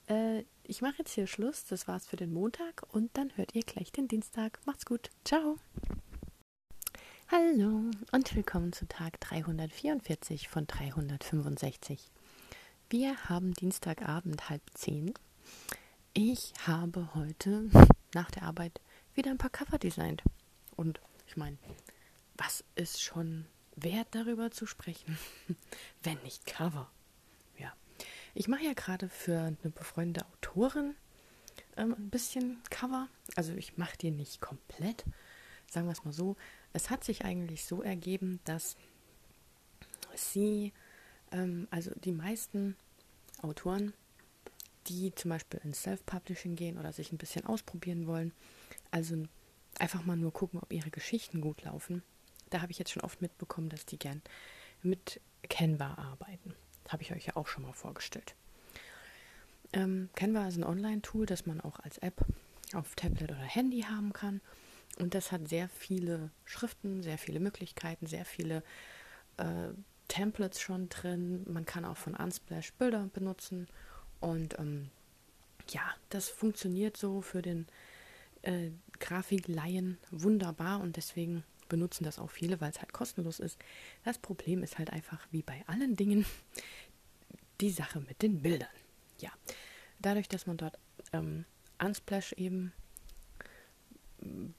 Äh, 0.09 0.45
ich 0.63 0.81
mache 0.81 0.99
jetzt 0.99 1.13
hier 1.13 1.27
Schluss. 1.27 1.65
Das 1.65 1.89
war's 1.89 2.07
für 2.07 2.17
den 2.17 2.33
Montag 2.33 2.85
und 2.93 3.11
dann 3.17 3.37
hört 3.37 3.55
ihr 3.57 3.63
gleich 3.63 3.91
den 3.91 4.07
Dienstag. 4.07 4.61
Macht's 4.65 4.87
gut. 4.87 5.11
Ciao. 5.25 5.57
Hallo 7.29 7.91
und 8.13 8.37
willkommen 8.37 8.73
zu 8.73 8.87
Tag 8.87 9.19
344 9.21 10.49
von 10.49 10.67
365. 10.67 12.13
Wir 12.93 13.17
haben 13.25 13.55
Dienstagabend 13.55 14.51
halb 14.51 14.61
zehn. 14.75 15.15
Ich 16.13 16.53
habe 16.67 17.15
heute 17.15 17.71
nach 18.15 18.31
der 18.31 18.43
Arbeit 18.43 18.83
wieder 19.15 19.31
ein 19.31 19.39
paar 19.39 19.49
Cover 19.49 19.79
designt. 19.79 20.23
Und 20.77 21.01
ich 21.27 21.39
meine, 21.39 21.57
was 22.37 22.65
ist 22.75 23.01
schon 23.01 23.47
wert 23.77 24.09
darüber 24.11 24.51
zu 24.51 24.67
sprechen, 24.67 25.17
wenn 26.03 26.19
nicht 26.19 26.45
Cover? 26.45 26.91
Ich 28.35 28.47
mache 28.47 28.65
ja 28.65 28.75
gerade 28.75 29.09
für 29.09 29.41
eine 29.41 29.57
befreundete 29.57 30.27
Autorin 30.27 30.95
ähm, 31.79 31.95
ein 31.97 32.11
bisschen 32.11 32.63
Cover. 32.69 33.09
Also 33.37 33.55
ich 33.55 33.79
mache 33.79 33.97
die 33.97 34.11
nicht 34.11 34.43
komplett. 34.43 35.07
Sagen 35.67 35.87
wir 35.87 35.93
es 35.93 36.05
mal 36.05 36.13
so. 36.13 36.37
Es 36.75 36.91
hat 36.91 37.05
sich 37.05 37.25
eigentlich 37.25 37.65
so 37.65 37.81
ergeben, 37.81 38.41
dass 38.45 38.77
sie, 40.15 40.75
ähm, 41.33 41.67
also 41.71 41.91
die 42.05 42.13
meisten 42.13 42.77
Autoren, 43.43 43.93
die 44.87 45.15
zum 45.15 45.31
Beispiel 45.31 45.61
ins 45.65 45.83
Self-Publishing 45.83 46.57
gehen 46.57 46.79
oder 46.79 46.93
sich 46.93 47.13
ein 47.13 47.19
bisschen 47.19 47.47
ausprobieren 47.47 48.07
wollen, 48.07 48.33
also 48.91 49.25
einfach 49.79 50.05
mal 50.05 50.17
nur 50.17 50.33
gucken, 50.33 50.61
ob 50.61 50.73
ihre 50.73 50.91
Geschichten 50.91 51.41
gut 51.41 51.63
laufen. 51.63 52.03
Da 52.51 52.61
habe 52.61 52.73
ich 52.73 52.79
jetzt 52.79 52.91
schon 52.91 53.03
oft 53.03 53.23
mitbekommen, 53.23 53.69
dass 53.69 53.87
die 53.87 53.99
gern 53.99 54.23
mit 54.83 55.21
Canva 55.49 55.95
arbeiten. 55.95 56.55
Habe 56.89 57.03
ich 57.03 57.13
euch 57.13 57.27
ja 57.27 57.37
auch 57.37 57.47
schon 57.47 57.63
mal 57.63 57.73
vorgestellt. 57.73 58.35
Ähm, 59.73 60.11
Canva 60.15 60.49
ist 60.49 60.57
ein 60.57 60.65
Online-Tool, 60.65 61.27
das 61.27 61.47
man 61.47 61.61
auch 61.61 61.79
als 61.81 61.99
App 61.99 62.25
auf 62.75 62.95
Tablet 62.95 63.31
oder 63.31 63.41
Handy 63.41 63.83
haben 63.83 64.13
kann. 64.13 64.41
Und 64.99 65.15
das 65.15 65.33
hat 65.33 65.49
sehr 65.49 65.69
viele 65.69 66.31
Schriften, 66.45 67.03
sehr 67.03 67.17
viele 67.17 67.41
Möglichkeiten, 67.41 68.07
sehr 68.07 68.25
viele 68.25 68.63
äh, 69.39 69.69
Templates 70.13 70.61
schon 70.61 70.91
drin. 70.91 71.43
Man 71.49 71.65
kann 71.65 71.87
auch 71.87 71.97
von 71.97 72.15
Unsplash 72.15 72.75
Bilder 72.75 73.09
benutzen. 73.15 73.67
Und 74.21 74.59
ähm, 74.59 74.91
ja, 75.71 75.81
das 76.11 76.29
funktioniert 76.29 76.99
so 76.99 77.23
für 77.23 77.41
den 77.41 77.67
äh, 78.43 78.73
Grafikleien 79.01 79.97
wunderbar 80.11 80.81
und 80.81 80.99
deswegen 80.99 81.45
benutzen 81.71 82.05
das 82.05 82.19
auch 82.19 82.29
viele, 82.29 82.61
weil 82.61 82.71
es 82.71 82.81
halt 82.81 82.93
kostenlos 82.93 83.41
ist. 83.41 83.59
Das 84.05 84.19
Problem 84.19 84.63
ist 84.63 84.77
halt 84.77 84.91
einfach 84.91 85.27
wie 85.31 85.41
bei 85.41 85.65
allen 85.67 85.97
Dingen 85.97 86.27
die 87.63 87.71
Sache 87.71 88.01
mit 88.01 88.21
den 88.21 88.43
Bildern. 88.43 88.69
Ja, 89.19 89.31
dadurch, 89.99 90.29
dass 90.29 90.47
man 90.47 90.59
dort 90.59 90.79
ähm, 91.15 91.47
Unsplash 91.83 92.35
eben 92.35 92.75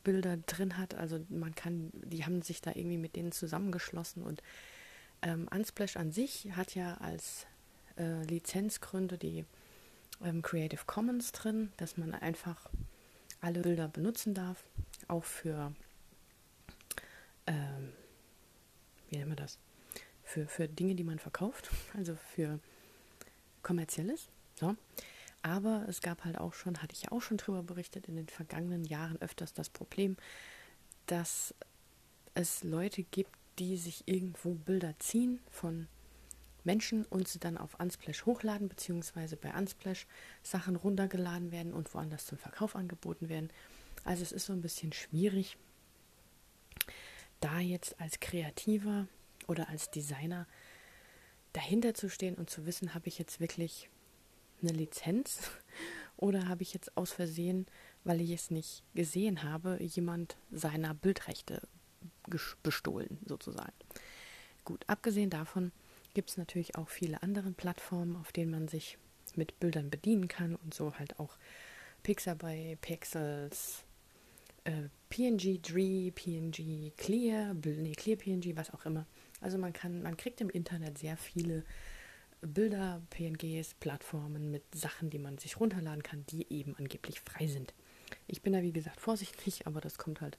Bilder 0.04 0.38
drin 0.38 0.80
hat, 0.80 0.96
also 0.96 1.24
man 1.30 1.54
kann, 1.54 1.92
die 1.94 2.26
haben 2.26 2.42
sich 2.42 2.60
da 2.60 2.72
irgendwie 2.72 2.98
mit 2.98 3.16
denen 3.16 3.32
zusammengeschlossen 3.32 4.24
und 4.24 4.42
ähm, 5.24 5.48
Unsplash 5.52 5.98
an 5.98 6.12
sich 6.12 6.52
hat 6.56 6.76
ja 6.76 6.96
als 6.96 7.48
äh, 7.98 8.24
Lizenzgründe 8.24 9.18
die 9.18 9.46
ähm, 10.24 10.42
Creative 10.42 10.82
Commons 10.86 11.32
drin, 11.32 11.72
dass 11.78 11.98
man 11.98 12.14
einfach 12.14 12.70
alle 13.42 13.62
Bilder 13.62 13.88
benutzen 13.88 14.34
darf, 14.34 14.64
auch 15.08 15.24
für, 15.24 15.74
ähm, 17.48 17.94
wie 19.10 19.18
nennen 19.18 19.32
wir 19.32 19.36
das, 19.36 19.60
für, 20.24 20.48
für 20.48 20.68
Dinge, 20.68 20.96
die 20.96 21.04
man 21.04 21.20
verkauft, 21.20 21.70
also 21.98 22.16
für 22.16 22.60
kommerzielles. 23.62 24.30
So. 24.56 24.76
Aber 25.42 25.86
es 25.90 26.02
gab 26.02 26.24
halt 26.24 26.38
auch 26.38 26.54
schon, 26.54 26.82
hatte 26.82 26.94
ich 26.94 27.04
ja 27.04 27.12
auch 27.12 27.22
schon 27.22 27.38
drüber 27.38 27.64
berichtet, 27.64 28.08
in 28.08 28.16
den 28.16 28.28
vergangenen 28.28 28.86
Jahren 28.86 29.22
öfters 29.22 29.54
das 29.54 29.70
Problem, 29.70 30.16
dass 31.08 31.54
es 32.34 32.64
Leute 32.64 33.04
gibt, 33.04 33.36
die 33.60 33.78
sich 33.78 34.04
irgendwo 34.08 34.54
Bilder 34.54 34.96
ziehen 35.00 35.40
von 35.50 35.88
Menschen 36.64 37.06
und 37.06 37.28
sie 37.28 37.40
dann 37.40 37.58
auf 37.58 37.80
Unsplash 37.80 38.26
hochladen, 38.26 38.70
beziehungsweise 38.70 39.36
bei 39.36 39.54
Unsplash 39.54 40.08
Sachen 40.42 40.76
runtergeladen 40.76 41.52
werden 41.52 41.74
und 41.74 41.94
woanders 41.94 42.26
zum 42.26 42.38
Verkauf 42.38 42.76
angeboten 42.76 43.30
werden. 43.30 43.50
Also 44.06 44.24
es 44.24 44.32
ist 44.32 44.46
so 44.46 44.54
ein 44.54 44.62
bisschen 44.62 44.94
schwierig, 44.94 45.58
da 47.40 47.60
jetzt 47.60 48.00
als 48.00 48.20
Kreativer 48.20 49.08
oder 49.48 49.70
als 49.70 49.92
Designer 49.92 50.48
dahinter 51.52 51.94
zu 51.94 52.10
stehen 52.10 52.36
und 52.36 52.50
zu 52.50 52.66
wissen, 52.66 52.94
habe 52.94 53.08
ich 53.08 53.20
jetzt 53.20 53.40
wirklich 53.40 53.90
eine 54.62 54.72
Lizenz 54.72 55.52
oder 56.18 56.48
habe 56.48 56.64
ich 56.64 56.74
jetzt 56.74 56.96
aus 56.96 57.12
Versehen, 57.12 57.68
weil 58.04 58.22
ich 58.22 58.32
es 58.32 58.52
nicht 58.52 58.84
gesehen 58.96 59.44
habe, 59.44 59.82
jemand 59.82 60.38
seiner 60.52 60.94
Bildrechte 60.94 61.62
bestohlen 62.64 63.20
sozusagen. 63.26 63.74
Gut, 64.66 64.84
abgesehen 64.88 65.30
davon 65.30 65.72
gibt 66.14 66.30
es 66.30 66.38
natürlich 66.38 66.76
auch 66.76 66.90
viele 66.90 67.22
andere 67.24 67.52
Plattformen, 67.52 68.16
auf 68.16 68.32
denen 68.32 68.52
man 68.52 68.68
sich 68.68 68.98
mit 69.36 69.60
Bildern 69.60 69.90
bedienen 69.90 70.28
kann 70.28 70.56
und 70.56 70.74
so 70.74 70.94
halt 70.98 71.20
auch 71.20 71.38
Pixabay, 72.04 72.78
Pixels, 72.82 73.84
äh, 74.64 74.90
PNG 75.10 75.60
Dree, 75.62 76.12
PNG 76.12 76.92
Clear, 76.98 77.54
nee, 77.54 77.94
Clear 77.94 78.18
PNG, 78.18 78.56
was 78.56 78.74
auch 78.74 78.86
immer. 78.86 79.06
Also 79.42 79.58
man 79.58 79.74
kann, 79.74 80.02
man 80.02 80.18
kriegt 80.18 80.42
im 80.42 80.50
Internet 80.50 80.98
sehr 80.98 81.18
viele 81.18 81.64
Bilder, 82.42 83.02
PNGs, 83.10 83.74
Plattformen 83.76 84.52
mit 84.52 84.64
Sachen, 84.76 85.10
die 85.10 85.20
man 85.20 85.38
sich 85.38 85.60
runterladen 85.60 86.04
kann, 86.04 86.26
die 86.30 86.52
eben 86.52 86.76
angeblich 86.78 87.22
frei 87.22 87.48
sind. 87.48 87.74
Ich 88.28 88.42
bin 88.42 88.54
da 88.54 88.62
wie 88.62 88.74
gesagt 88.74 89.00
vorsichtig, 89.00 89.66
aber 89.66 89.82
das 89.82 89.98
kommt 89.98 90.22
halt 90.22 90.38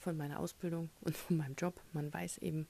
von 0.00 0.16
meiner 0.16 0.40
Ausbildung 0.40 0.90
und 1.00 1.16
von 1.16 1.36
meinem 1.36 1.54
Job. 1.54 1.80
Man 1.92 2.12
weiß 2.12 2.38
eben 2.38 2.66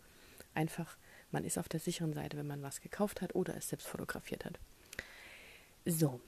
einfach, 0.54 0.98
man 1.30 1.44
ist 1.44 1.58
auf 1.58 1.68
der 1.68 1.80
sicheren 1.80 2.12
Seite, 2.12 2.36
wenn 2.36 2.46
man 2.46 2.62
was 2.62 2.80
gekauft 2.80 3.22
hat 3.22 3.34
oder 3.34 3.56
es 3.56 3.68
selbst 3.68 3.86
fotografiert 3.86 4.44
hat. 4.44 4.58
So, 5.86 6.20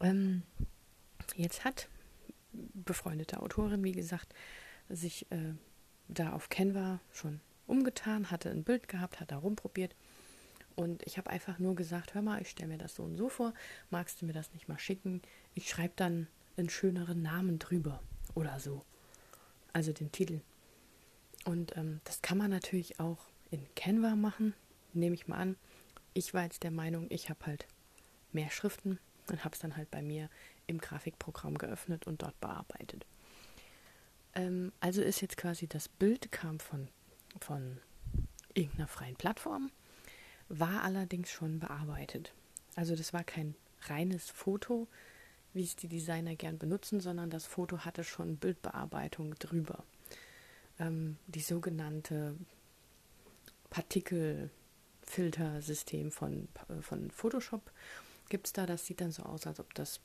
ähm, 0.00 0.42
jetzt 1.36 1.64
hat 1.64 1.88
befreundete 2.52 3.40
Autorin, 3.40 3.84
wie 3.84 3.92
gesagt, 3.92 4.34
sich 4.88 5.30
äh, 5.30 5.54
da 6.08 6.32
auf 6.32 6.48
Canva 6.48 7.00
schon 7.12 7.40
umgetan, 7.66 8.30
hatte 8.30 8.50
ein 8.50 8.64
Bild 8.64 8.88
gehabt, 8.88 9.20
hat 9.20 9.30
da 9.30 9.36
rumprobiert. 9.36 9.94
Und 10.76 11.02
ich 11.06 11.18
habe 11.18 11.30
einfach 11.30 11.58
nur 11.58 11.74
gesagt, 11.76 12.14
hör 12.14 12.22
mal, 12.22 12.40
ich 12.42 12.50
stelle 12.50 12.70
mir 12.70 12.78
das 12.78 12.96
so 12.96 13.04
und 13.04 13.16
so 13.16 13.28
vor, 13.28 13.54
magst 13.90 14.20
du 14.20 14.26
mir 14.26 14.32
das 14.32 14.52
nicht 14.52 14.68
mal 14.68 14.78
schicken? 14.78 15.22
Ich 15.54 15.68
schreibe 15.68 15.94
dann 15.96 16.26
einen 16.56 16.68
schöneren 16.68 17.22
Namen 17.22 17.58
drüber 17.58 18.02
oder 18.34 18.58
so. 18.58 18.84
Also 19.74 19.92
den 19.92 20.10
Titel. 20.10 20.40
Und 21.44 21.76
ähm, 21.76 22.00
das 22.04 22.22
kann 22.22 22.38
man 22.38 22.50
natürlich 22.50 22.98
auch 23.00 23.26
in 23.50 23.66
Canva 23.74 24.16
machen, 24.16 24.54
nehme 24.94 25.14
ich 25.14 25.28
mal 25.28 25.36
an. 25.36 25.56
Ich 26.14 26.32
war 26.32 26.44
jetzt 26.44 26.62
der 26.62 26.70
Meinung, 26.70 27.06
ich 27.10 27.28
habe 27.28 27.44
halt 27.44 27.66
mehr 28.32 28.50
Schriften 28.50 28.98
und 29.28 29.44
habe 29.44 29.52
es 29.54 29.58
dann 29.58 29.76
halt 29.76 29.90
bei 29.90 30.00
mir 30.00 30.30
im 30.66 30.78
Grafikprogramm 30.78 31.58
geöffnet 31.58 32.06
und 32.06 32.22
dort 32.22 32.38
bearbeitet. 32.40 33.04
Ähm, 34.34 34.72
also 34.80 35.02
ist 35.02 35.20
jetzt 35.20 35.36
quasi 35.36 35.66
das 35.66 35.88
Bild 35.88 36.32
kam 36.32 36.60
von, 36.60 36.88
von 37.40 37.78
irgendeiner 38.54 38.88
freien 38.88 39.16
Plattform, 39.16 39.70
war 40.48 40.82
allerdings 40.82 41.30
schon 41.30 41.58
bearbeitet. 41.58 42.32
Also 42.76 42.96
das 42.96 43.12
war 43.12 43.24
kein 43.24 43.54
reines 43.82 44.30
Foto, 44.30 44.88
wie 45.54 45.62
es 45.62 45.76
die 45.76 45.88
Designer 45.88 46.36
gern 46.36 46.58
benutzen, 46.58 47.00
sondern 47.00 47.30
das 47.30 47.46
Foto 47.46 47.78
hatte 47.78 48.04
schon 48.04 48.36
Bildbearbeitung 48.36 49.34
drüber. 49.38 49.82
Ähm, 50.78 51.16
die 51.26 51.40
sogenannte 51.40 52.36
Partikelfiltersystem 53.70 56.10
von, 56.10 56.48
äh, 56.68 56.82
von 56.82 57.10
Photoshop 57.10 57.72
gibt 58.28 58.48
es 58.48 58.52
da. 58.52 58.66
Das 58.66 58.84
sieht 58.84 59.00
dann 59.00 59.12
so 59.12 59.22
aus, 59.22 59.46
als 59.46 59.60
ob 59.60 59.72
das 59.74 60.00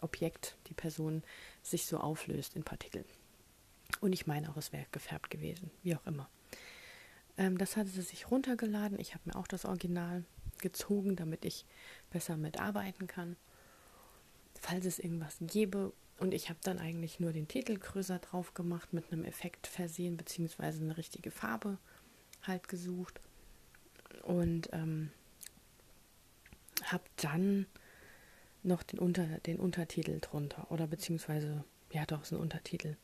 Objekt, 0.00 0.56
die 0.68 0.74
Person, 0.74 1.24
sich 1.62 1.86
so 1.86 1.98
auflöst 1.98 2.54
in 2.54 2.62
Partikel. 2.64 3.06
Und 4.00 4.12
ich 4.12 4.26
meine 4.26 4.50
auch, 4.50 4.56
es 4.56 4.72
wäre 4.72 4.86
gefärbt 4.92 5.30
gewesen, 5.30 5.70
wie 5.82 5.96
auch 5.96 6.06
immer. 6.06 6.28
Ähm, 7.36 7.58
das 7.58 7.76
hatte 7.76 7.88
sie 7.88 8.02
sich 8.02 8.30
runtergeladen. 8.30 9.00
Ich 9.00 9.14
habe 9.14 9.22
mir 9.26 9.36
auch 9.36 9.46
das 9.46 9.64
Original 9.64 10.24
gezogen, 10.58 11.16
damit 11.16 11.44
ich 11.44 11.64
besser 12.10 12.36
mitarbeiten 12.36 13.06
kann. 13.06 13.36
Falls 14.62 14.86
es 14.86 15.00
irgendwas 15.00 15.38
gäbe. 15.40 15.92
Und 16.20 16.32
ich 16.32 16.48
habe 16.48 16.60
dann 16.62 16.78
eigentlich 16.78 17.18
nur 17.18 17.32
den 17.32 17.48
Titel 17.48 17.76
größer 17.76 18.20
drauf 18.20 18.54
gemacht, 18.54 18.92
mit 18.92 19.12
einem 19.12 19.24
Effekt 19.24 19.66
versehen, 19.66 20.16
beziehungsweise 20.16 20.80
eine 20.80 20.96
richtige 20.96 21.32
Farbe 21.32 21.78
halt 22.42 22.68
gesucht 22.68 23.20
und 24.22 24.68
ähm, 24.72 25.10
habe 26.84 27.02
dann 27.16 27.66
noch 28.62 28.84
den, 28.84 29.00
Unter, 29.00 29.26
den 29.40 29.58
Untertitel 29.58 30.20
drunter 30.20 30.70
oder 30.70 30.86
beziehungsweise, 30.86 31.64
ja 31.90 32.06
doch, 32.06 32.22
ist 32.22 32.32
ein 32.32 32.38
Untertitel. 32.38 32.96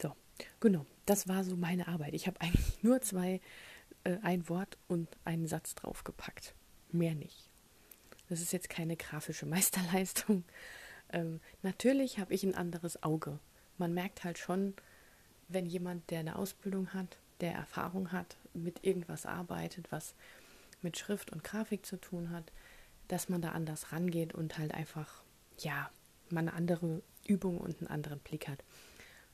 So, 0.00 0.16
genau, 0.60 0.86
das 1.04 1.28
war 1.28 1.44
so 1.44 1.56
meine 1.56 1.88
Arbeit. 1.88 2.14
Ich 2.14 2.26
habe 2.26 2.40
eigentlich 2.40 2.82
nur 2.82 3.02
zwei, 3.02 3.42
äh, 4.04 4.16
ein 4.22 4.48
Wort 4.48 4.78
und 4.88 5.08
einen 5.24 5.46
Satz 5.46 5.74
draufgepackt. 5.74 6.54
Mehr 6.90 7.14
nicht. 7.14 7.49
Das 8.30 8.40
ist 8.40 8.52
jetzt 8.52 8.70
keine 8.70 8.96
grafische 8.96 9.44
Meisterleistung. 9.54 10.44
Ähm, 11.12 11.40
natürlich 11.62 12.18
habe 12.18 12.32
ich 12.32 12.44
ein 12.44 12.54
anderes 12.54 13.02
Auge. 13.02 13.38
Man 13.76 13.92
merkt 13.92 14.24
halt 14.24 14.38
schon, 14.38 14.74
wenn 15.48 15.66
jemand, 15.66 16.10
der 16.10 16.20
eine 16.20 16.36
Ausbildung 16.36 16.94
hat, 16.94 17.18
der 17.40 17.52
Erfahrung 17.52 18.12
hat, 18.12 18.36
mit 18.54 18.84
irgendwas 18.84 19.26
arbeitet, 19.26 19.90
was 19.90 20.14
mit 20.80 20.96
Schrift 20.96 21.32
und 21.32 21.42
Grafik 21.42 21.84
zu 21.84 21.96
tun 21.96 22.30
hat, 22.30 22.52
dass 23.08 23.28
man 23.28 23.42
da 23.42 23.50
anders 23.50 23.92
rangeht 23.92 24.32
und 24.32 24.58
halt 24.58 24.72
einfach, 24.72 25.22
ja, 25.58 25.90
man 26.30 26.48
eine 26.48 26.56
andere 26.56 27.02
Übung 27.26 27.58
und 27.58 27.78
einen 27.78 27.88
anderen 27.88 28.20
Blick 28.20 28.46
hat. 28.46 28.62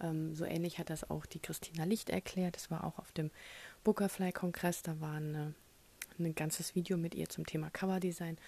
Ähm, 0.00 0.34
so 0.34 0.44
ähnlich 0.46 0.78
hat 0.78 0.88
das 0.88 1.10
auch 1.10 1.26
die 1.26 1.40
Christina 1.40 1.84
Licht 1.84 2.08
erklärt. 2.08 2.56
Das 2.56 2.70
war 2.70 2.84
auch 2.84 2.98
auf 2.98 3.12
dem 3.12 3.30
Bookerfly-Kongress. 3.84 4.82
Da 4.82 5.00
war 5.00 5.16
eine, 5.16 5.54
ein 6.18 6.34
ganzes 6.34 6.74
Video 6.74 6.96
mit 6.96 7.14
ihr 7.14 7.28
zum 7.28 7.44
Thema 7.44 7.68
Coverdesign. 7.70 8.38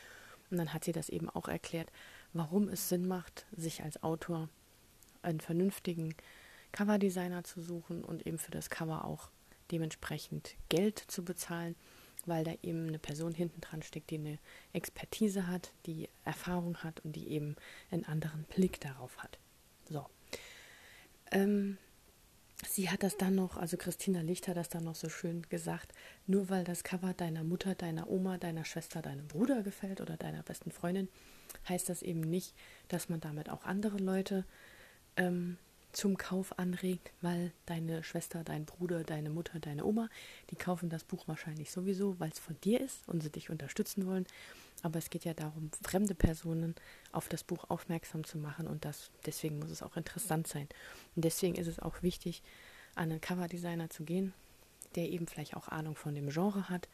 Und 0.51 0.59
dann 0.59 0.73
hat 0.73 0.85
sie 0.85 0.93
das 0.93 1.09
eben 1.09 1.29
auch 1.29 1.49
erklärt, 1.49 1.91
warum 2.33 2.69
es 2.69 2.89
Sinn 2.89 3.07
macht, 3.07 3.47
sich 3.57 3.83
als 3.83 4.03
Autor 4.03 4.49
einen 5.23 5.41
vernünftigen 5.41 6.15
Coverdesigner 6.73 7.45
zu 7.45 7.61
suchen 7.61 8.05
und 8.05 8.27
eben 8.27 8.39
für 8.39 8.51
das 8.51 8.71
Cover 8.71 9.05
auch 9.05 9.31
dementsprechend 9.71 10.55
Geld 10.69 10.99
zu 10.99 11.25
bezahlen, 11.25 11.75
weil 12.27 12.45
da 12.45 12.53
eben 12.63 12.89
eine 12.89 12.99
Person 12.99 13.35
hinten 13.35 13.61
dran 13.61 13.83
steckt, 13.83 14.11
die 14.11 14.19
eine 14.19 14.39
Expertise 14.73 15.47
hat, 15.47 15.73
die 15.87 16.09
Erfahrung 16.25 16.79
hat 16.79 17.01
und 17.01 17.13
die 17.17 17.29
eben 17.29 17.57
einen 17.91 18.05
anderen 18.05 18.45
Blick 18.45 18.81
darauf 18.81 19.19
hat. 19.19 19.39
So. 19.89 20.07
Ähm, 21.31 21.79
sie 22.67 22.91
hat 22.91 23.03
das 23.03 23.17
dann 23.17 23.35
noch, 23.35 23.57
also 23.57 23.77
Christina 23.77 24.21
Licht 24.21 24.49
hat 24.49 24.57
das 24.57 24.69
dann 24.69 24.85
noch 24.85 24.95
so 24.95 25.09
schön 25.09 25.43
gesagt, 25.49 25.93
nur 26.27 26.49
weil 26.51 26.65
das 26.65 26.83
Cover 26.83 27.15
deiner 27.15 27.45
Mutter, 27.45 27.75
deiner 27.75 28.09
Oma, 28.11 28.39
deiner 28.39 28.65
Schwester, 28.65 29.03
deinem 29.03 29.29
Bruder 29.29 29.63
gefällt 29.63 30.01
oder 30.01 30.17
deiner 30.17 30.43
besten 30.43 30.71
Freundin, 30.71 31.09
heißt 31.69 31.89
das 31.89 32.03
eben 32.03 32.21
nicht, 32.21 32.55
dass 32.89 33.09
man 33.09 33.21
damit 33.21 33.49
auch 33.49 33.65
andere 33.65 33.99
Leute 33.99 34.45
ähm, 35.17 35.57
zum 35.93 36.17
Kauf 36.17 36.59
anregt, 36.59 37.13
weil 37.23 37.53
deine 37.67 38.03
Schwester, 38.03 38.45
dein 38.45 38.65
Bruder, 38.65 39.05
deine 39.05 39.31
Mutter, 39.31 39.59
deine 39.59 39.85
Oma, 39.85 40.09
die 40.51 40.57
kaufen 40.57 40.91
das 40.91 41.05
Buch 41.05 41.27
wahrscheinlich 41.27 41.71
sowieso, 41.71 42.19
weil 42.21 42.31
es 42.31 42.39
von 42.39 42.61
dir 42.61 42.81
ist 42.81 43.09
und 43.09 43.23
sie 43.23 43.31
dich 43.31 43.51
unterstützen 43.51 44.07
wollen. 44.07 44.27
Aber 44.83 44.99
es 44.99 45.11
geht 45.11 45.25
ja 45.25 45.35
darum, 45.35 45.71
fremde 45.83 46.15
Personen 46.15 46.75
auf 47.11 47.29
das 47.29 47.43
Buch 47.43 47.65
aufmerksam 47.69 48.25
zu 48.25 48.39
machen 48.39 48.67
und 48.67 48.85
das, 48.85 49.11
deswegen 49.27 49.59
muss 49.59 49.71
es 49.71 49.83
auch 49.83 49.97
interessant 49.97 50.47
sein. 50.47 50.69
Und 51.17 51.25
deswegen 51.25 51.57
ist 51.57 51.67
es 51.67 51.81
auch 51.81 52.03
wichtig, 52.03 52.43
an 52.95 53.11
einen 53.11 53.21
Coverdesigner 53.21 53.91
zu 53.91 54.05
gehen, 54.05 54.33
der 54.95 55.09
eben 55.09 55.27
vielleicht 55.27 55.57
auch 55.57 55.69
Ahnung 55.69 55.97
von 55.97 56.15
dem 56.15 56.29
Genre 56.29 56.69
hat 56.69 56.89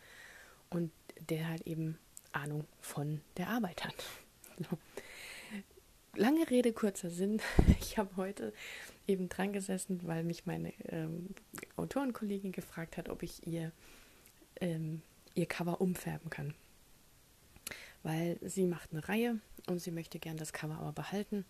und 0.70 0.92
der 1.28 1.48
halt 1.48 1.66
eben 1.66 1.98
Ahnung 2.33 2.66
von 2.80 3.20
der 3.37 3.48
Arbeit 3.48 3.85
hat. 3.85 3.94
Lange 6.16 6.48
Rede, 6.50 6.72
kurzer 6.72 7.11
Sinn. 7.11 7.40
Ich 7.81 7.98
habe 7.98 8.16
heute 8.16 8.53
eben 9.07 9.29
dran 9.29 9.53
gesessen, 9.53 10.00
weil 10.05 10.24
mich 10.24 10.46
meine 10.46 10.72
ähm, 10.88 11.29
Autorenkollegin 11.77 12.53
gefragt 12.53 12.96
hat, 12.96 13.09
ob 13.09 13.22
ich 13.22 13.46
ihr, 13.46 13.70
ähm, 14.61 15.03
ihr 15.35 15.46
Cover 15.46 15.81
umfärben 15.81 16.31
kann 16.31 16.55
weil 18.05 18.38
sie 18.42 18.66
macht 18.66 18.92
eine 18.92 19.09
Reihe 19.09 19.40
und 19.66 19.81
sie 19.81 19.90
möchte 19.90 20.20
gern 20.20 20.37
das 20.37 20.53
Cover 20.53 20.79
aber 20.79 20.92
behalten 20.92 21.44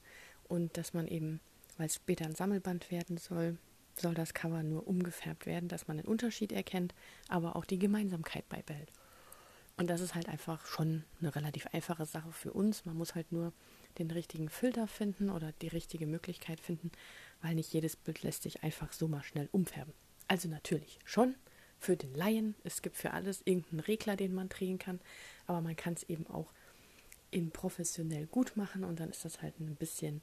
und 0.49 0.79
dass 0.79 0.95
man 0.95 1.07
eben, 1.07 1.41
weil 1.77 1.87
es 1.87 1.97
später 1.97 2.25
ein 2.25 2.35
Sammelband 2.35 2.91
werden 2.91 3.19
soll, 3.19 3.59
soll 3.97 4.15
das 4.15 4.33
Cover 4.33 4.63
nur 4.63 4.87
umgefärbt 4.87 5.47
werden, 5.47 5.69
dass 5.69 5.89
man 5.89 5.99
den 5.99 6.07
Unterschied 6.07 6.53
erkennt, 6.53 6.95
aber 7.29 7.57
auch 7.57 7.65
die 7.65 7.79
Gemeinsamkeit 7.79 8.49
beibehält. 8.49 8.91
Und 9.77 9.89
das 9.91 10.01
ist 10.01 10.15
halt 10.15 10.29
einfach 10.29 10.67
schon 10.67 11.05
eine 11.21 11.35
relativ 11.35 11.67
einfache 11.69 12.07
Sache 12.07 12.31
für 12.33 12.53
uns. 12.53 12.85
Man 12.85 12.97
muss 12.97 13.15
halt 13.15 13.33
nur 13.33 13.53
den 13.99 14.11
richtigen 14.11 14.49
Filter 14.49 14.87
finden 14.87 15.31
oder 15.31 15.53
die 15.53 15.69
richtige 15.69 16.07
Möglichkeit 16.07 16.61
finden, 16.61 16.93
weil 17.43 17.55
nicht 17.55 17.73
jedes 17.73 17.97
Bild 17.97 18.23
lässt 18.23 18.45
sich 18.45 18.63
einfach 18.63 18.93
so 18.93 19.09
mal 19.09 19.23
schnell 19.23 19.49
umfärben. 19.51 19.93
Also 20.29 20.49
natürlich 20.49 20.99
schon 21.05 21.35
für 21.79 21.97
den 21.97 22.15
Laien. 22.15 22.55
Es 22.63 22.83
gibt 22.83 22.97
für 22.97 23.13
alles 23.13 23.43
irgendeinen 23.45 23.81
Regler, 23.81 24.17
den 24.17 24.33
man 24.35 24.49
drehen 24.49 24.79
kann 24.79 25.01
aber 25.47 25.61
man 25.61 25.77
kann 25.77 25.95
es 25.95 26.05
eben 26.05 26.27
auch 26.27 26.53
in 27.31 27.51
professionell 27.51 28.27
gut 28.27 28.57
machen 28.57 28.85
und 28.85 29.01
dann 29.01 29.11
ist 29.11 29.25
das 29.25 29.43
halt 29.43 29.59
ein 29.61 29.75
bisschen 29.77 30.23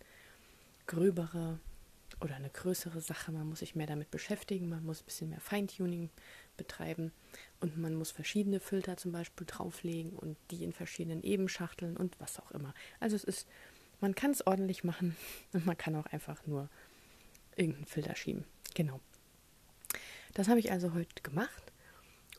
gröbere 0.87 1.59
oder 2.19 2.35
eine 2.35 2.49
größere 2.49 3.01
Sache. 3.01 3.31
Man 3.31 3.47
muss 3.47 3.59
sich 3.59 3.75
mehr 3.75 3.87
damit 3.87 4.11
beschäftigen, 4.11 4.69
man 4.69 4.83
muss 4.85 5.01
ein 5.01 5.05
bisschen 5.05 5.29
mehr 5.29 5.39
Feintuning 5.39 6.09
betreiben 6.57 7.11
und 7.59 7.77
man 7.77 7.95
muss 7.95 8.11
verschiedene 8.11 8.59
Filter 8.59 8.97
zum 8.97 9.11
Beispiel 9.11 9.47
drauflegen 9.47 10.11
und 10.13 10.37
die 10.51 10.63
in 10.63 10.73
verschiedenen 10.73 11.23
Ebenschachteln 11.23 11.97
und 11.97 12.19
was 12.19 12.39
auch 12.39 12.51
immer. 12.51 12.73
Also 12.99 13.15
es 13.15 13.23
ist, 13.23 13.47
man 13.99 14.15
kann 14.15 14.31
es 14.31 14.45
ordentlich 14.45 14.83
machen 14.83 15.15
und 15.53 15.65
man 15.65 15.77
kann 15.77 15.95
auch 15.95 16.07
einfach 16.07 16.45
nur 16.45 16.69
irgendeinen 17.55 17.85
Filter 17.85 18.15
schieben. 18.15 18.45
Genau. 18.73 18.99
Das 20.33 20.47
habe 20.47 20.59
ich 20.59 20.71
also 20.71 20.93
heute 20.93 21.21
gemacht 21.23 21.71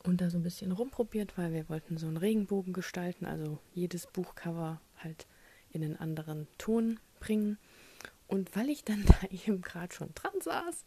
und 0.02 0.20
da 0.20 0.30
so 0.30 0.38
ein 0.38 0.42
bisschen 0.42 0.72
rumprobiert, 0.72 1.36
weil 1.36 1.52
wir 1.52 1.68
wollten 1.68 1.98
so 1.98 2.06
einen 2.06 2.16
Regenbogen 2.16 2.72
gestalten, 2.72 3.26
also 3.26 3.58
jedes 3.74 4.06
Buchcover 4.06 4.80
halt 4.96 5.26
in 5.70 5.84
einen 5.84 5.96
anderen 5.96 6.48
Ton 6.58 6.98
bringen. 7.20 7.58
Und 8.32 8.56
weil 8.56 8.70
ich 8.70 8.82
dann 8.82 9.04
da 9.06 9.28
eben 9.28 9.60
gerade 9.60 9.94
schon 9.94 10.14
dran 10.14 10.32
saß, 10.40 10.86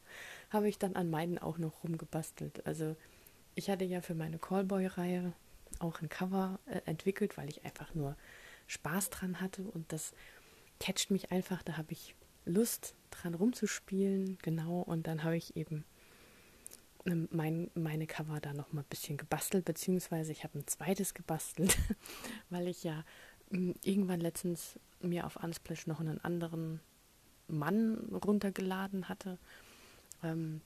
habe 0.49 0.67
ich 0.67 0.79
dann 0.79 0.95
an 0.95 1.11
meinen 1.11 1.37
auch 1.37 1.59
noch 1.59 1.83
rumgebastelt. 1.83 2.65
Also 2.65 2.95
ich 3.53 3.69
hatte 3.69 3.85
ja 3.85 4.01
für 4.01 4.15
meine 4.15 4.39
Callboy-Reihe 4.39 5.31
auch 5.77 6.01
ein 6.01 6.09
Cover 6.09 6.59
äh, 6.65 6.81
entwickelt, 6.85 7.37
weil 7.37 7.47
ich 7.47 7.63
einfach 7.63 7.93
nur 7.93 8.17
Spaß 8.65 9.11
dran 9.11 9.41
hatte 9.41 9.61
und 9.61 9.93
das 9.93 10.13
catcht 10.79 11.11
mich 11.11 11.31
einfach. 11.31 11.61
Da 11.61 11.77
habe 11.77 11.91
ich 11.91 12.15
Lust 12.45 12.95
dran 13.11 13.35
rumzuspielen, 13.35 14.39
genau. 14.41 14.81
Und 14.81 15.05
dann 15.05 15.23
habe 15.23 15.37
ich 15.37 15.55
eben 15.55 15.85
ähm, 17.05 17.27
mein, 17.29 17.69
meine 17.75 18.07
Cover 18.07 18.39
da 18.39 18.53
noch 18.53 18.73
mal 18.73 18.81
ein 18.81 18.89
bisschen 18.89 19.17
gebastelt, 19.17 19.65
beziehungsweise 19.65 20.31
ich 20.31 20.43
habe 20.43 20.57
ein 20.57 20.65
zweites 20.65 21.13
gebastelt, 21.13 21.77
weil 22.49 22.67
ich 22.67 22.83
ja 22.83 23.05
hm, 23.51 23.75
irgendwann 23.83 24.19
letztens 24.19 24.79
mir 24.99 25.27
auf 25.27 25.35
Unsplash 25.35 25.85
noch 25.85 25.99
einen 25.99 26.19
anderen 26.21 26.79
Mann 27.47 27.97
runtergeladen 28.11 29.09
hatte. 29.09 29.37
Ähm, 30.23 30.61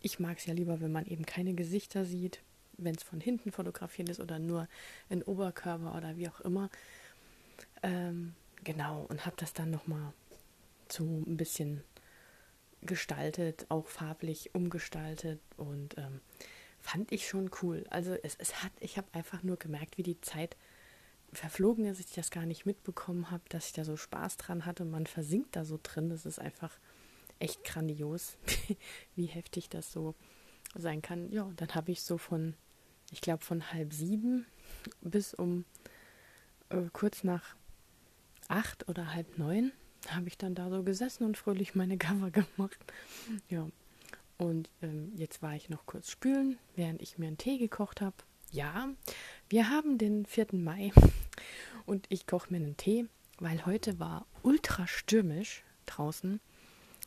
ich 0.00 0.18
mag 0.20 0.38
es 0.38 0.46
ja 0.46 0.54
lieber, 0.54 0.80
wenn 0.80 0.92
man 0.92 1.06
eben 1.06 1.26
keine 1.26 1.54
Gesichter 1.54 2.04
sieht, 2.04 2.40
wenn 2.76 2.94
es 2.94 3.02
von 3.02 3.20
hinten 3.20 3.52
fotografiert 3.52 4.08
ist 4.08 4.20
oder 4.20 4.38
nur 4.38 4.68
in 5.08 5.22
Oberkörper 5.22 5.96
oder 5.96 6.16
wie 6.16 6.28
auch 6.28 6.40
immer. 6.40 6.70
Ähm, 7.82 8.34
genau, 8.64 9.06
und 9.08 9.26
habe 9.26 9.36
das 9.38 9.52
dann 9.52 9.70
nochmal 9.70 10.12
so 10.88 11.04
ein 11.04 11.36
bisschen 11.36 11.82
gestaltet, 12.82 13.66
auch 13.68 13.88
farblich 13.88 14.54
umgestaltet 14.54 15.40
und 15.56 15.98
ähm, 15.98 16.20
fand 16.78 17.10
ich 17.12 17.28
schon 17.28 17.50
cool. 17.62 17.84
Also 17.90 18.16
es, 18.22 18.36
es 18.36 18.62
hat, 18.62 18.72
ich 18.80 18.96
habe 18.96 19.08
einfach 19.12 19.42
nur 19.42 19.56
gemerkt, 19.56 19.98
wie 19.98 20.02
die 20.04 20.20
Zeit 20.20 20.56
verflogen 21.32 21.84
ist, 21.84 22.00
ich 22.00 22.12
das 22.12 22.30
gar 22.30 22.46
nicht 22.46 22.66
mitbekommen 22.66 23.30
habe, 23.30 23.42
dass 23.48 23.66
ich 23.66 23.72
da 23.72 23.84
so 23.84 23.96
Spaß 23.96 24.36
dran 24.36 24.64
hatte 24.64 24.84
man 24.84 25.06
versinkt 25.06 25.56
da 25.56 25.64
so 25.64 25.78
drin. 25.82 26.08
Das 26.08 26.26
ist 26.26 26.38
einfach 26.38 26.78
echt 27.38 27.64
grandios, 27.64 28.36
wie 29.14 29.26
heftig 29.26 29.68
das 29.68 29.92
so 29.92 30.14
sein 30.74 31.02
kann. 31.02 31.30
Ja, 31.30 31.50
dann 31.56 31.74
habe 31.74 31.92
ich 31.92 32.02
so 32.02 32.18
von, 32.18 32.54
ich 33.12 33.20
glaube 33.20 33.44
von 33.44 33.72
halb 33.72 33.92
sieben 33.92 34.46
bis 35.00 35.34
um 35.34 35.64
äh, 36.70 36.88
kurz 36.92 37.24
nach 37.24 37.56
acht 38.48 38.88
oder 38.88 39.12
halb 39.12 39.38
neun 39.38 39.72
habe 40.08 40.28
ich 40.28 40.38
dann 40.38 40.54
da 40.54 40.70
so 40.70 40.82
gesessen 40.82 41.24
und 41.24 41.36
fröhlich 41.36 41.74
meine 41.74 41.98
Cover 41.98 42.30
gemacht. 42.56 42.78
Ja. 43.48 43.68
Und 44.36 44.70
ähm, 44.82 45.12
jetzt 45.16 45.42
war 45.42 45.56
ich 45.56 45.68
noch 45.68 45.84
kurz 45.86 46.10
spülen, 46.10 46.58
während 46.76 47.02
ich 47.02 47.18
mir 47.18 47.26
einen 47.26 47.38
Tee 47.38 47.58
gekocht 47.58 48.00
habe. 48.00 48.16
Ja, 48.50 48.88
wir 49.50 49.68
haben 49.68 49.98
den 49.98 50.24
4. 50.24 50.46
Mai 50.52 50.90
und 51.84 52.06
ich 52.08 52.26
koche 52.26 52.50
mir 52.50 52.56
einen 52.56 52.78
Tee, 52.78 53.06
weil 53.38 53.66
heute 53.66 53.98
war 53.98 54.26
ultra 54.42 54.86
stürmisch 54.86 55.62
draußen. 55.84 56.40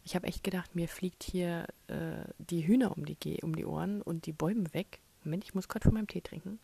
Ich 0.06 0.16
habe 0.16 0.28
echt 0.28 0.44
gedacht, 0.44 0.76
mir 0.76 0.88
fliegt 0.88 1.24
hier 1.24 1.66
äh, 1.88 2.26
die 2.38 2.68
Hühner 2.68 2.96
um 2.96 3.06
die, 3.06 3.40
um 3.42 3.56
die 3.56 3.66
Ohren 3.66 4.04
und 4.04 4.28
die 4.28 4.34
Bäume 4.34 4.72
weg. 4.74 5.00
Moment, 5.24 5.44
ich 5.44 5.56
muss 5.56 5.68
gerade 5.68 5.84
von 5.84 5.96
meinem 5.96 6.08
Tee 6.08 6.22
trinken. 6.22 6.60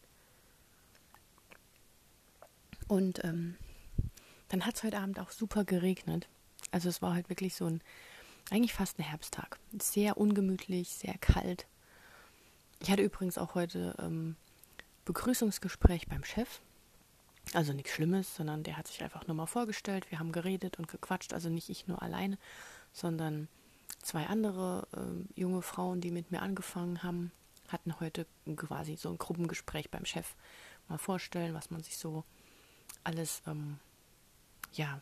Und 2.87 3.23
ähm, 3.23 3.57
dann 4.49 4.65
hat 4.65 4.75
es 4.75 4.83
heute 4.83 4.99
Abend 4.99 5.19
auch 5.19 5.31
super 5.31 5.65
geregnet. 5.65 6.27
Also 6.71 6.87
es 6.89 7.01
war 7.01 7.15
halt 7.15 7.29
wirklich 7.29 7.55
so 7.55 7.65
ein, 7.65 7.81
eigentlich 8.51 8.73
fast 8.73 8.99
ein 8.99 9.03
Herbsttag. 9.03 9.59
Sehr 9.81 10.17
ungemütlich, 10.17 10.89
sehr 10.89 11.17
kalt. 11.17 11.65
Ich 12.79 12.91
hatte 12.91 13.01
übrigens 13.01 13.39
auch 13.39 13.55
heute 13.55 13.95
ähm, 13.99 14.35
Begrüßungsgespräch 15.07 16.07
beim 16.07 16.23
Chef. 16.23 16.61
Also 17.53 17.71
nichts 17.71 17.91
Schlimmes, 17.91 18.35
sondern 18.35 18.63
der 18.63 18.75
hat 18.75 18.87
sich 18.87 19.01
einfach 19.01 19.25
nur 19.25 19.37
mal 19.37 19.45
vorgestellt. 19.45 20.11
Wir 20.11 20.19
haben 20.19 20.33
geredet 20.33 20.77
und 20.77 20.89
gequatscht. 20.89 21.33
Also 21.33 21.49
nicht 21.49 21.69
ich 21.69 21.87
nur 21.87 22.01
alleine, 22.01 22.37
sondern 22.91 23.47
zwei 24.03 24.27
andere 24.27 24.85
äh, 24.93 25.39
junge 25.39 25.61
Frauen, 25.61 26.01
die 26.01 26.11
mit 26.11 26.31
mir 26.31 26.41
angefangen 26.41 27.03
haben, 27.03 27.31
hatten 27.69 27.99
heute 28.01 28.27
quasi 28.57 28.97
so 28.97 29.09
ein 29.09 29.17
Gruppengespräch 29.17 29.89
beim 29.89 30.05
Chef. 30.05 30.35
Mal 30.89 30.97
vorstellen, 30.97 31.53
was 31.53 31.71
man 31.71 31.81
sich 31.83 31.97
so 31.97 32.25
alles 33.05 33.41
ähm, 33.47 33.79
ja, 34.73 34.99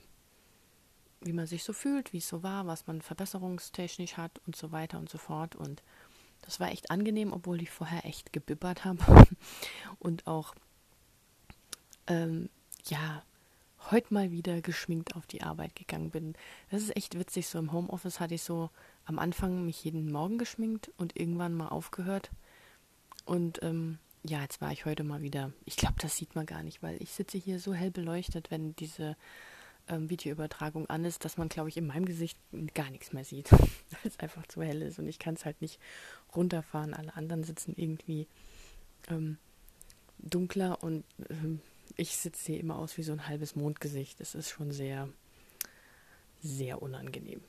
wie 1.21 1.33
man 1.33 1.47
sich 1.47 1.63
so 1.63 1.73
fühlt, 1.73 2.13
wie 2.13 2.19
es 2.19 2.27
so 2.27 2.43
war, 2.43 2.67
was 2.67 2.85
man 2.85 3.01
verbesserungstechnisch 3.01 4.17
hat 4.17 4.39
und 4.45 4.55
so 4.55 4.71
weiter 4.71 4.99
und 4.99 5.09
so 5.09 5.17
fort. 5.17 5.55
Und 5.55 5.81
das 6.45 6.59
war 6.59 6.71
echt 6.71 6.91
angenehm, 6.91 7.33
obwohl 7.33 7.61
ich 7.61 7.71
vorher 7.71 8.05
echt 8.05 8.33
gebibbert 8.33 8.85
habe 8.85 9.27
und 9.99 10.27
auch, 10.27 10.55
ähm, 12.07 12.49
ja, 12.85 13.23
heute 13.91 14.13
mal 14.13 14.31
wieder 14.31 14.61
geschminkt 14.61 15.15
auf 15.15 15.27
die 15.27 15.43
Arbeit 15.43 15.75
gegangen 15.75 16.09
bin. 16.09 16.35
Das 16.71 16.81
ist 16.81 16.95
echt 16.95 17.17
witzig. 17.17 17.47
So 17.47 17.59
im 17.59 17.71
Homeoffice 17.71 18.19
hatte 18.19 18.35
ich 18.35 18.43
so 18.43 18.69
am 19.05 19.19
Anfang 19.19 19.65
mich 19.65 19.83
jeden 19.83 20.11
Morgen 20.11 20.37
geschminkt 20.37 20.91
und 20.97 21.15
irgendwann 21.19 21.53
mal 21.53 21.67
aufgehört. 21.67 22.31
Und 23.25 23.61
ähm, 23.63 23.99
ja, 24.23 24.41
jetzt 24.41 24.61
war 24.61 24.71
ich 24.71 24.85
heute 24.85 25.03
mal 25.03 25.21
wieder. 25.21 25.51
Ich 25.65 25.75
glaube, 25.75 25.95
das 25.99 26.15
sieht 26.15 26.35
man 26.35 26.45
gar 26.45 26.63
nicht, 26.63 26.81
weil 26.81 27.01
ich 27.01 27.11
sitze 27.11 27.37
hier 27.37 27.59
so 27.59 27.73
hell 27.73 27.91
beleuchtet, 27.91 28.49
wenn 28.49 28.75
diese 28.75 29.15
ähm, 29.87 30.09
Videoübertragung 30.09 30.87
an 30.89 31.05
ist, 31.05 31.25
dass 31.25 31.37
man, 31.37 31.49
glaube 31.49 31.69
ich, 31.69 31.77
in 31.77 31.87
meinem 31.87 32.05
Gesicht 32.05 32.37
gar 32.73 32.89
nichts 32.89 33.13
mehr 33.13 33.23
sieht, 33.23 33.51
weil 33.51 33.69
es 34.03 34.19
einfach 34.19 34.45
zu 34.47 34.61
hell 34.61 34.81
ist 34.81 34.99
und 34.99 35.07
ich 35.07 35.19
kann 35.19 35.35
es 35.35 35.45
halt 35.45 35.61
nicht 35.61 35.79
runterfahren. 36.35 36.93
Alle 36.93 37.15
anderen 37.15 37.43
sitzen 37.43 37.73
irgendwie 37.77 38.27
ähm, 39.09 39.37
dunkler 40.19 40.83
und 40.83 41.03
ähm, 41.29 41.61
ich 41.97 42.17
sitze 42.17 42.53
hier 42.53 42.59
immer 42.59 42.77
aus 42.77 42.97
wie 42.97 43.03
so 43.03 43.13
ein 43.13 43.27
halbes 43.27 43.55
Mondgesicht. 43.55 44.19
Das 44.19 44.35
ist 44.35 44.49
schon 44.49 44.71
sehr, 44.71 45.09
sehr 46.41 46.81
unangenehm. 46.81 47.41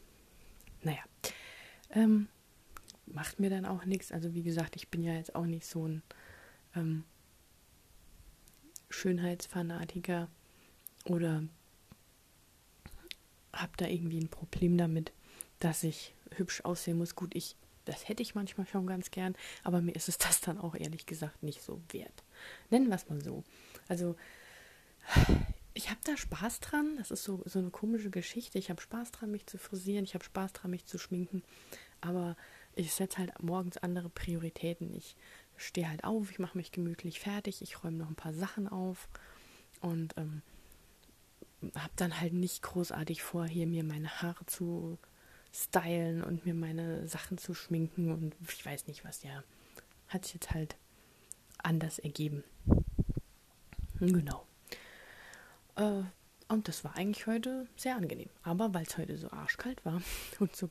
Naja, 0.83 1.03
ähm, 1.91 2.29
macht 3.07 3.41
mir 3.41 3.51
dann 3.51 3.67
auch 3.67 3.85
nichts. 3.85 4.13
Also 4.13 4.35
wie 4.35 4.43
gesagt, 4.43 4.77
ich 4.77 4.89
bin 4.89 5.03
ja 5.03 5.15
jetzt 5.15 5.35
auch 5.35 5.47
nicht 5.47 5.67
so 5.67 5.87
ein 5.87 6.03
ähm, 6.75 7.05
Schönheitsfanatiker 8.91 10.29
oder 11.05 11.43
habe 13.57 13.73
da 13.77 13.87
irgendwie 13.87 14.19
ein 14.21 14.29
Problem 14.29 14.79
damit. 14.79 15.13
dass 15.59 15.83
ich 15.83 16.15
hübsch 16.33 16.61
aussehen 16.65 16.99
muss. 16.99 17.15
Gut, 17.15 17.35
ich, 17.35 17.57
das 17.87 18.09
hätte 18.09 18.23
ich 18.23 18.35
manchmal 18.35 18.67
schon 18.67 18.87
ganz 18.87 19.11
gern, 19.11 19.35
aber 19.65 19.81
mir 19.81 19.95
ist 19.95 20.09
es 20.09 20.19
das 20.19 20.41
dann 20.41 20.59
auch 20.59 20.75
ehrlich 20.75 21.07
gesagt 21.07 21.43
nicht 21.43 21.63
so 21.63 21.81
wert. 21.91 22.25
Nennen 22.71 22.89
wir 22.89 22.97
es 22.97 23.09
mal 23.09 23.23
so. 23.23 23.43
Also, 23.89 24.17
ich 25.75 25.89
habe 25.89 26.01
da 26.05 26.17
Spaß 26.17 26.61
dran. 26.61 26.97
Das 26.99 27.11
ist 27.11 27.25
so, 27.25 27.43
so 27.47 27.59
eine 27.59 27.71
komische 27.71 28.11
Geschichte. 28.11 28.59
Ich 28.59 28.71
habe 28.71 28.83
Spaß 28.83 29.13
dran, 29.13 29.31
mich 29.31 29.47
zu 29.47 29.59
frisieren. 29.59 30.05
Ich 30.05 30.15
habe 30.15 30.25
Spaß 30.25 30.53
dran, 30.53 30.71
mich 30.71 30.85
zu 30.85 30.99
schminken. 30.99 31.43
Aber 32.01 32.37
ich 32.75 32.93
setze 32.93 33.19
halt 33.19 33.43
morgens 33.43 33.79
andere 33.79 34.11
Prioritäten. 34.11 34.93
Ich 34.95 35.17
stehe 35.57 35.89
halt 35.89 36.05
auf, 36.05 36.31
ich 36.31 36.39
mache 36.39 36.59
mich 36.59 36.73
gemütlich 36.73 37.21
fertig, 37.21 37.63
ich 37.63 37.83
räume 37.83 37.97
noch 37.97 38.11
ein 38.11 38.15
paar 38.15 38.35
Sachen 38.35 38.69
auf 38.69 39.09
und 39.81 40.15
ähm, 40.19 40.43
habe 41.75 41.93
dann 41.97 42.21
halt 42.21 42.33
nicht 42.33 42.63
großartig 42.63 43.23
vor, 43.23 43.47
hier 43.47 43.67
mir 43.67 43.85
meine 43.85 44.23
Haare 44.23 44.45
zu 44.47 44.99
stylen 45.53 46.23
und 46.23 46.45
mir 46.45 46.55
meine 46.55 47.09
Sachen 47.09 47.39
zu 47.39 47.55
schminken 47.55 48.13
und 48.13 48.35
ich 48.49 48.65
weiß 48.65 48.87
nicht 48.87 49.05
was, 49.05 49.23
ja. 49.23 49.43
Hat 50.09 50.25
sich 50.25 50.35
jetzt 50.35 50.53
halt 50.53 50.77
anders 51.59 51.99
ergeben. 51.99 52.45
Genau. 53.99 54.47
Äh, 55.77 56.03
und 56.49 56.69
das 56.69 56.85
war 56.85 56.97
eigentlich 56.97 57.27
heute 57.27 57.67
sehr 57.77 57.97
angenehm. 57.97 58.29
Aber 58.43 58.73
weil 58.73 58.85
es 58.85 58.97
heute 58.99 59.17
so 59.17 59.31
arschkalt 59.31 59.85
war 59.85 60.01
und 60.39 60.55
so, 60.55 60.71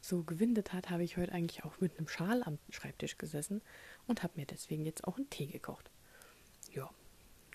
so 0.00 0.22
gewindet 0.22 0.72
hat, 0.72 0.90
habe 0.90 1.04
ich 1.04 1.16
heute 1.16 1.32
eigentlich 1.32 1.64
auch 1.64 1.80
mit 1.80 1.98
einem 1.98 2.08
Schal 2.08 2.42
am 2.44 2.58
Schreibtisch 2.70 3.18
gesessen 3.18 3.60
und 4.06 4.22
habe 4.22 4.34
mir 4.36 4.46
deswegen 4.46 4.86
jetzt 4.86 5.04
auch 5.04 5.16
einen 5.16 5.30
Tee 5.30 5.46
gekocht. 5.46 5.90
Ja. 6.72 6.88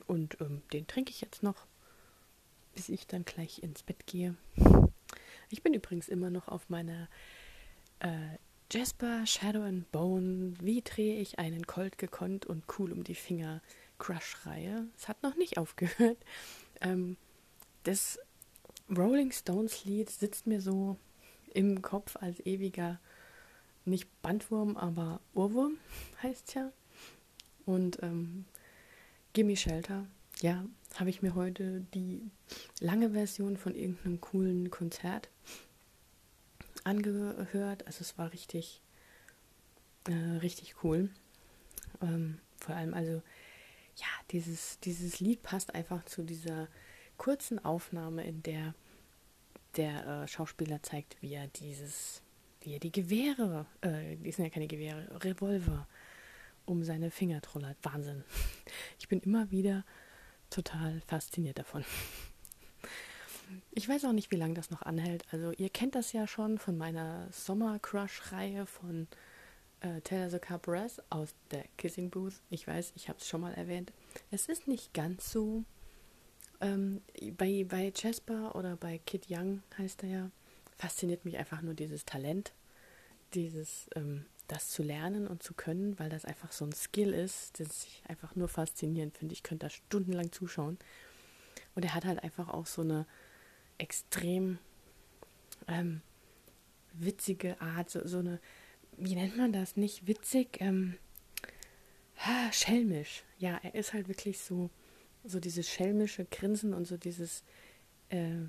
Und 0.06 0.40
ähm, 0.42 0.62
den 0.72 0.88
trinke 0.88 1.12
ich 1.12 1.22
jetzt 1.22 1.44
noch, 1.44 1.66
bis 2.78 2.90
ich 2.90 3.08
dann 3.08 3.26
gleich 3.26 3.64
ins 3.64 3.82
Bett 3.82 4.06
gehe. 4.06 4.36
Ich 5.50 5.64
bin 5.64 5.74
übrigens 5.74 6.08
immer 6.08 6.30
noch 6.30 6.48
auf 6.48 6.70
meiner 6.70 7.10
äh, 8.00 8.38
Jasper 8.72 9.26
Shadow 9.26 9.64
and 9.64 9.92
Bone, 9.92 10.54
wie 10.62 10.84
drehe 10.84 11.20
ich 11.20 11.40
einen 11.40 11.66
Colt 11.66 11.98
gekonnt 11.98 12.46
und 12.46 12.66
cool 12.78 12.92
um 12.92 13.04
die 13.04 13.16
Finger 13.16 13.64
Crush-Reihe. 13.98 14.86
Es 14.96 15.08
hat 15.08 15.24
noch 15.24 15.36
nicht 15.36 15.58
aufgehört. 15.58 16.18
Ähm, 16.80 17.18
das 17.86 18.20
Rolling 18.96 19.32
Stones 19.32 19.84
Lied 19.84 20.12
sitzt 20.12 20.46
mir 20.46 20.62
so 20.62 20.96
im 21.56 21.82
Kopf 21.82 22.18
als 22.18 22.40
ewiger, 22.46 23.00
nicht 23.84 24.08
Bandwurm, 24.22 24.78
aber 24.78 25.20
Ohrwurm 25.34 25.80
heißt 26.22 26.54
ja. 26.54 26.72
Und 27.66 27.98
ähm, 28.04 28.46
Gimme 29.34 29.58
Shelter, 29.58 30.06
ja, 30.40 30.68
habe 31.00 31.10
ich 31.10 31.22
mir 31.22 31.36
heute 31.36 31.82
die 31.94 32.30
lange 32.80 33.12
Version 33.12 33.58
von 33.58 33.76
irgendeinem 33.76 34.22
coolen 34.22 34.70
Konzert 34.70 35.30
angehört. 36.84 37.86
Also 37.86 38.02
es 38.02 38.18
war 38.18 38.32
richtig, 38.32 38.82
äh, 40.08 40.38
richtig 40.38 40.76
cool. 40.84 41.10
Ähm, 42.02 42.40
vor 42.58 42.76
allem 42.76 42.94
also, 42.94 43.22
ja, 43.96 44.08
dieses, 44.32 44.80
dieses 44.80 45.20
Lied 45.20 45.44
passt 45.44 45.76
einfach 45.76 46.06
zu 46.06 46.24
dieser 46.24 46.68
kurzen 47.18 47.64
Aufnahme, 47.64 48.26
in 48.26 48.44
der 48.44 48.74
der 49.78 50.24
äh, 50.24 50.28
Schauspieler 50.28 50.82
zeigt, 50.82 51.22
wie 51.22 51.34
er 51.34 51.48
dieses, 51.48 52.22
wie 52.62 52.74
er 52.74 52.80
die 52.80 52.92
Gewehre, 52.92 53.66
äh, 53.82 54.16
die 54.18 54.32
sind 54.32 54.46
ja 54.46 54.50
keine 54.50 54.68
Gewehre, 54.68 55.24
Revolver 55.24 55.88
um 56.66 56.84
seine 56.84 57.12
Finger 57.12 57.42
trollert. 57.42 57.78
Wahnsinn. 57.84 58.24
Ich 59.00 59.08
bin 59.08 59.20
immer 59.22 59.52
wieder 59.52 59.86
total 60.50 61.02
fasziniert 61.08 61.60
davon. 61.60 61.84
Ich 63.72 63.88
weiß 63.88 64.06
auch 64.06 64.12
nicht, 64.12 64.32
wie 64.32 64.36
lange 64.36 64.56
das 64.56 64.72
noch 64.72 64.82
anhält. 64.82 65.24
Also 65.32 65.52
ihr 65.52 65.70
kennt 65.70 65.96
das 65.96 66.12
ja 66.12 66.28
schon 66.28 66.58
von 66.58 66.78
meiner 66.78 67.28
Sommer-Crush-Reihe 67.32 68.66
von 68.66 69.08
äh, 69.80 70.02
Taylor 70.02 70.30
the 70.30 70.40
Cabrez 70.40 71.02
aus 71.10 71.34
der 71.52 71.64
Kissing 71.78 72.10
Booth. 72.10 72.42
Ich 72.50 72.68
weiß, 72.68 72.94
ich 72.96 73.08
habe 73.10 73.20
es 73.20 73.28
schon 73.28 73.42
mal 73.42 73.54
erwähnt. 73.54 73.94
Es 74.32 74.48
ist 74.48 74.68
nicht 74.68 74.94
ganz 74.94 75.32
so 75.32 75.64
ähm, 76.60 77.02
bei, 77.38 77.66
bei 77.68 77.92
Jasper 77.96 78.56
oder 78.56 78.76
bei 78.76 79.00
Kid 79.00 79.28
Young 79.30 79.62
heißt 79.78 80.04
er 80.04 80.10
ja, 80.10 80.32
fasziniert 80.78 81.26
mich 81.26 81.38
einfach 81.38 81.62
nur 81.62 81.74
dieses 81.74 82.06
Talent, 82.06 82.54
dieses, 83.34 83.88
ähm, 83.96 84.26
das 84.48 84.70
zu 84.70 84.84
lernen 84.84 85.28
und 85.28 85.44
zu 85.44 85.54
können, 85.54 85.98
weil 86.00 86.10
das 86.10 86.26
einfach 86.26 86.52
so 86.52 86.66
ein 86.66 86.72
Skill 86.72 87.14
ist, 87.14 87.60
das 87.60 87.86
ich 87.86 88.04
einfach 88.08 88.36
nur 88.36 88.48
faszinierend 88.48 89.18
finde. 89.18 89.34
Ich 89.34 89.44
könnte 89.44 89.66
da 89.66 89.70
stundenlang 89.70 90.32
zuschauen. 90.32 90.78
Und 91.76 91.84
er 91.84 91.94
hat 91.94 92.06
halt 92.06 92.24
einfach 92.24 92.50
auch 92.50 92.66
so 92.66 92.82
eine 92.82 93.06
extrem 93.78 94.58
ähm, 95.68 96.02
witzige 96.94 97.60
Art, 97.62 97.90
so, 97.90 98.08
so, 98.08 98.20
eine, 98.20 98.40
wie 98.98 99.16
nennt 99.16 99.38
man 99.38 99.52
das? 99.52 99.76
Nicht 99.76 100.08
witzig, 100.08 100.60
ähm, 100.62 100.98
schelmisch. 102.52 103.24
Ja, 103.38 103.60
er 103.62 103.76
ist 103.76 103.94
halt 103.94 104.08
wirklich 104.08 104.40
so 104.40 104.70
so 105.28 105.40
dieses 105.40 105.70
schelmische 105.70 106.26
Grinsen 106.26 106.74
und 106.74 106.86
so 106.86 106.98
dieses 106.98 107.44
äh, 108.10 108.46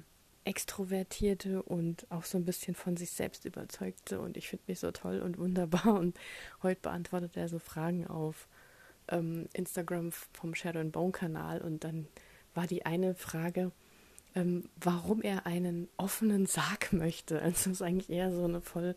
extrovertierte 0.49 1.63
und 1.63 2.07
auch 2.11 2.25
so 2.25 2.39
ein 2.39 2.47
bisschen 2.47 2.75
von 2.75 2.97
sich 2.97 3.11
selbst 3.11 3.45
überzeugte 3.45 4.19
und 4.19 4.39
ich 4.39 4.49
finde 4.49 4.65
mich 4.67 4.81
so 4.81 4.91
toll 4.91 5.21
und 5.21 5.37
wunderbar 5.37 5.99
und 6.01 6.19
heute 6.63 6.81
beantwortet 6.81 7.37
er 7.37 7.51
so 7.51 7.59
Fragen 7.59 8.07
auf 8.07 8.49
ähm, 9.09 9.47
Instagram 9.53 10.11
vom 10.33 10.55
Shadow 10.55 10.81
and 10.81 10.93
Bone 10.93 11.13
Kanal 11.13 11.61
und 11.61 11.85
dann 11.85 12.09
war 12.55 12.67
die 12.67 12.87
eine 12.87 13.15
Frage, 13.15 13.73
ähm, 14.35 14.71
warum 14.81 15.21
er 15.21 15.45
einen 15.45 15.87
offenen 15.99 16.47
Sarg 16.47 16.93
möchte. 16.95 17.43
Also 17.43 17.51
das 17.51 17.67
ist 17.67 17.83
eigentlich 17.83 18.09
eher 18.09 18.33
so 18.33 18.45
eine 18.45 18.63
voll 18.63 18.95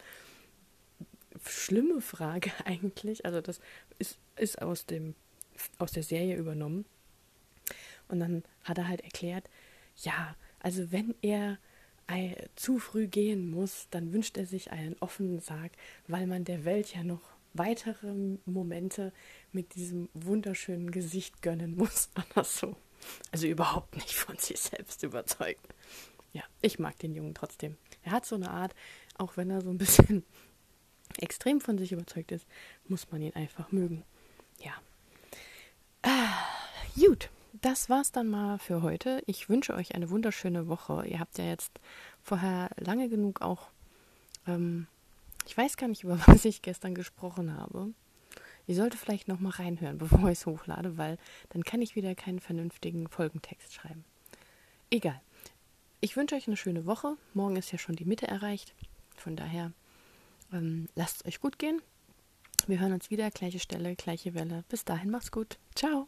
schlimme 1.46 2.00
Frage 2.00 2.52
eigentlich. 2.66 3.26
Also 3.26 3.42
das 3.42 3.60
ist, 4.00 4.18
ist 4.38 4.62
aus 4.62 4.86
dem 4.86 5.16
aus 5.80 5.92
der 5.92 6.04
Serie 6.04 6.38
übernommen. 6.38 6.86
Und 8.08 8.20
dann 8.22 8.44
hat 8.64 8.78
er 8.78 8.88
halt 8.88 9.02
erklärt, 9.02 9.50
ja, 9.98 10.36
also 10.62 10.91
wenn 10.91 11.15
er 11.21 11.58
zu 12.56 12.80
früh 12.80 13.08
gehen 13.08 13.50
muss, 13.50 13.88
dann 13.89 14.13
wünscht 14.13 14.38
er 14.38 14.45
sich 14.45 14.71
einen 14.71 14.95
offenen 15.00 15.39
Sarg, 15.39 15.71
weil 16.08 16.28
man 16.28 16.43
der 16.43 16.65
Welt 16.65 16.93
ja 16.93 17.04
noch 17.04 17.21
weitere 17.54 18.13
Momente 18.45 19.12
mit 19.52 19.76
diesem 19.76 20.10
wunderschönen 20.13 20.91
Gesicht 20.91 21.41
gönnen 21.41 21.76
muss 21.76 22.10
so. 22.43 22.76
Also 23.32 23.47
überhaupt 23.47 23.95
nicht 23.95 24.13
von 24.13 24.38
sich 24.38 24.60
selbst 24.60 25.04
überzeugt. 25.04 25.65
Ja, 26.34 26.43
ich 26.62 26.80
mag 26.80 26.97
den 27.00 27.15
Jungen 27.15 27.34
trotzdem. 27.34 27.78
Er 28.04 28.12
hat 28.12 28.26
so 28.26 28.36
eine 28.36 28.52
Art, 28.52 28.76
auch 29.17 29.38
wenn 29.38 29.50
er 29.50 29.62
so 29.62 29.69
ein 29.69 29.78
bisschen 29.78 30.24
extrem 31.17 31.60
von 31.60 31.78
sich 31.78 31.91
überzeugt 31.91 32.32
ist, 32.32 32.45
muss 32.88 33.12
man 33.12 33.21
ihn 33.21 33.36
einfach 33.36 33.71
mögen. 33.71 34.04
Ja. 34.60 34.74
Ah, 36.04 36.45
gut 36.95 37.30
das 37.62 37.89
war's 37.89 38.12
dann 38.12 38.28
mal 38.28 38.58
für 38.60 38.82
heute. 38.82 39.21
Ich 39.28 39.50
wünsche 39.50 39.74
euch 39.74 39.95
eine 39.95 40.10
wunderschöne 40.10 40.67
Woche. 40.67 41.06
Ihr 41.08 41.19
habt 41.19 41.38
ja 41.38 41.45
jetzt 41.45 41.71
vorher 42.21 42.69
lange 42.78 43.10
genug 43.10 43.41
auch, 43.41 43.69
ähm, 44.47 44.88
ich 45.45 45.58
weiß 45.58 45.78
gar 45.78 45.88
nicht, 45.88 46.04
über 46.04 46.19
was 46.28 46.45
ich 46.45 46.62
gestern 46.62 46.95
gesprochen 46.95 47.56
habe. 47.56 47.93
Ich 48.67 48.76
sollte 48.78 48.97
vielleicht 48.97 49.28
noch 49.28 49.39
mal 49.39 49.52
reinhören, 49.52 49.97
bevor 50.00 50.30
ich 50.30 50.39
es 50.39 50.45
hochlade, 50.45 50.97
weil 50.97 51.17
dann 51.50 51.63
kann 51.63 51.82
ich 51.82 51.95
wieder 51.95 52.15
keinen 52.15 52.39
vernünftigen 52.39 53.08
Folgentext 53.08 53.74
schreiben. 53.74 54.04
Egal. 54.89 55.21
Ich 56.00 56.17
wünsche 56.17 56.36
euch 56.36 56.47
eine 56.47 56.58
schöne 56.58 56.86
Woche. 56.86 57.15
Morgen 57.34 57.56
ist 57.56 57.71
ja 57.71 57.78
schon 57.78 57.95
die 57.95 58.06
Mitte 58.06 58.28
erreicht. 58.28 58.74
Von 59.15 59.36
daher 59.36 59.71
ähm, 60.52 60.89
lasst 60.95 61.17
es 61.17 61.26
euch 61.26 61.39
gut 61.39 61.60
gehen. 61.60 61.82
Wir 62.67 62.80
hören 62.80 62.93
uns 62.93 63.12
wieder. 63.12 63.30
Gleiche 63.30 63.60
Stelle, 63.60 63.95
gleiche 63.95 64.34
Welle. 64.34 64.63
Bis 64.67 64.84
dahin, 64.84 65.12
macht's 65.12 65.32
gut. 65.32 65.60
Ciao. 65.76 66.08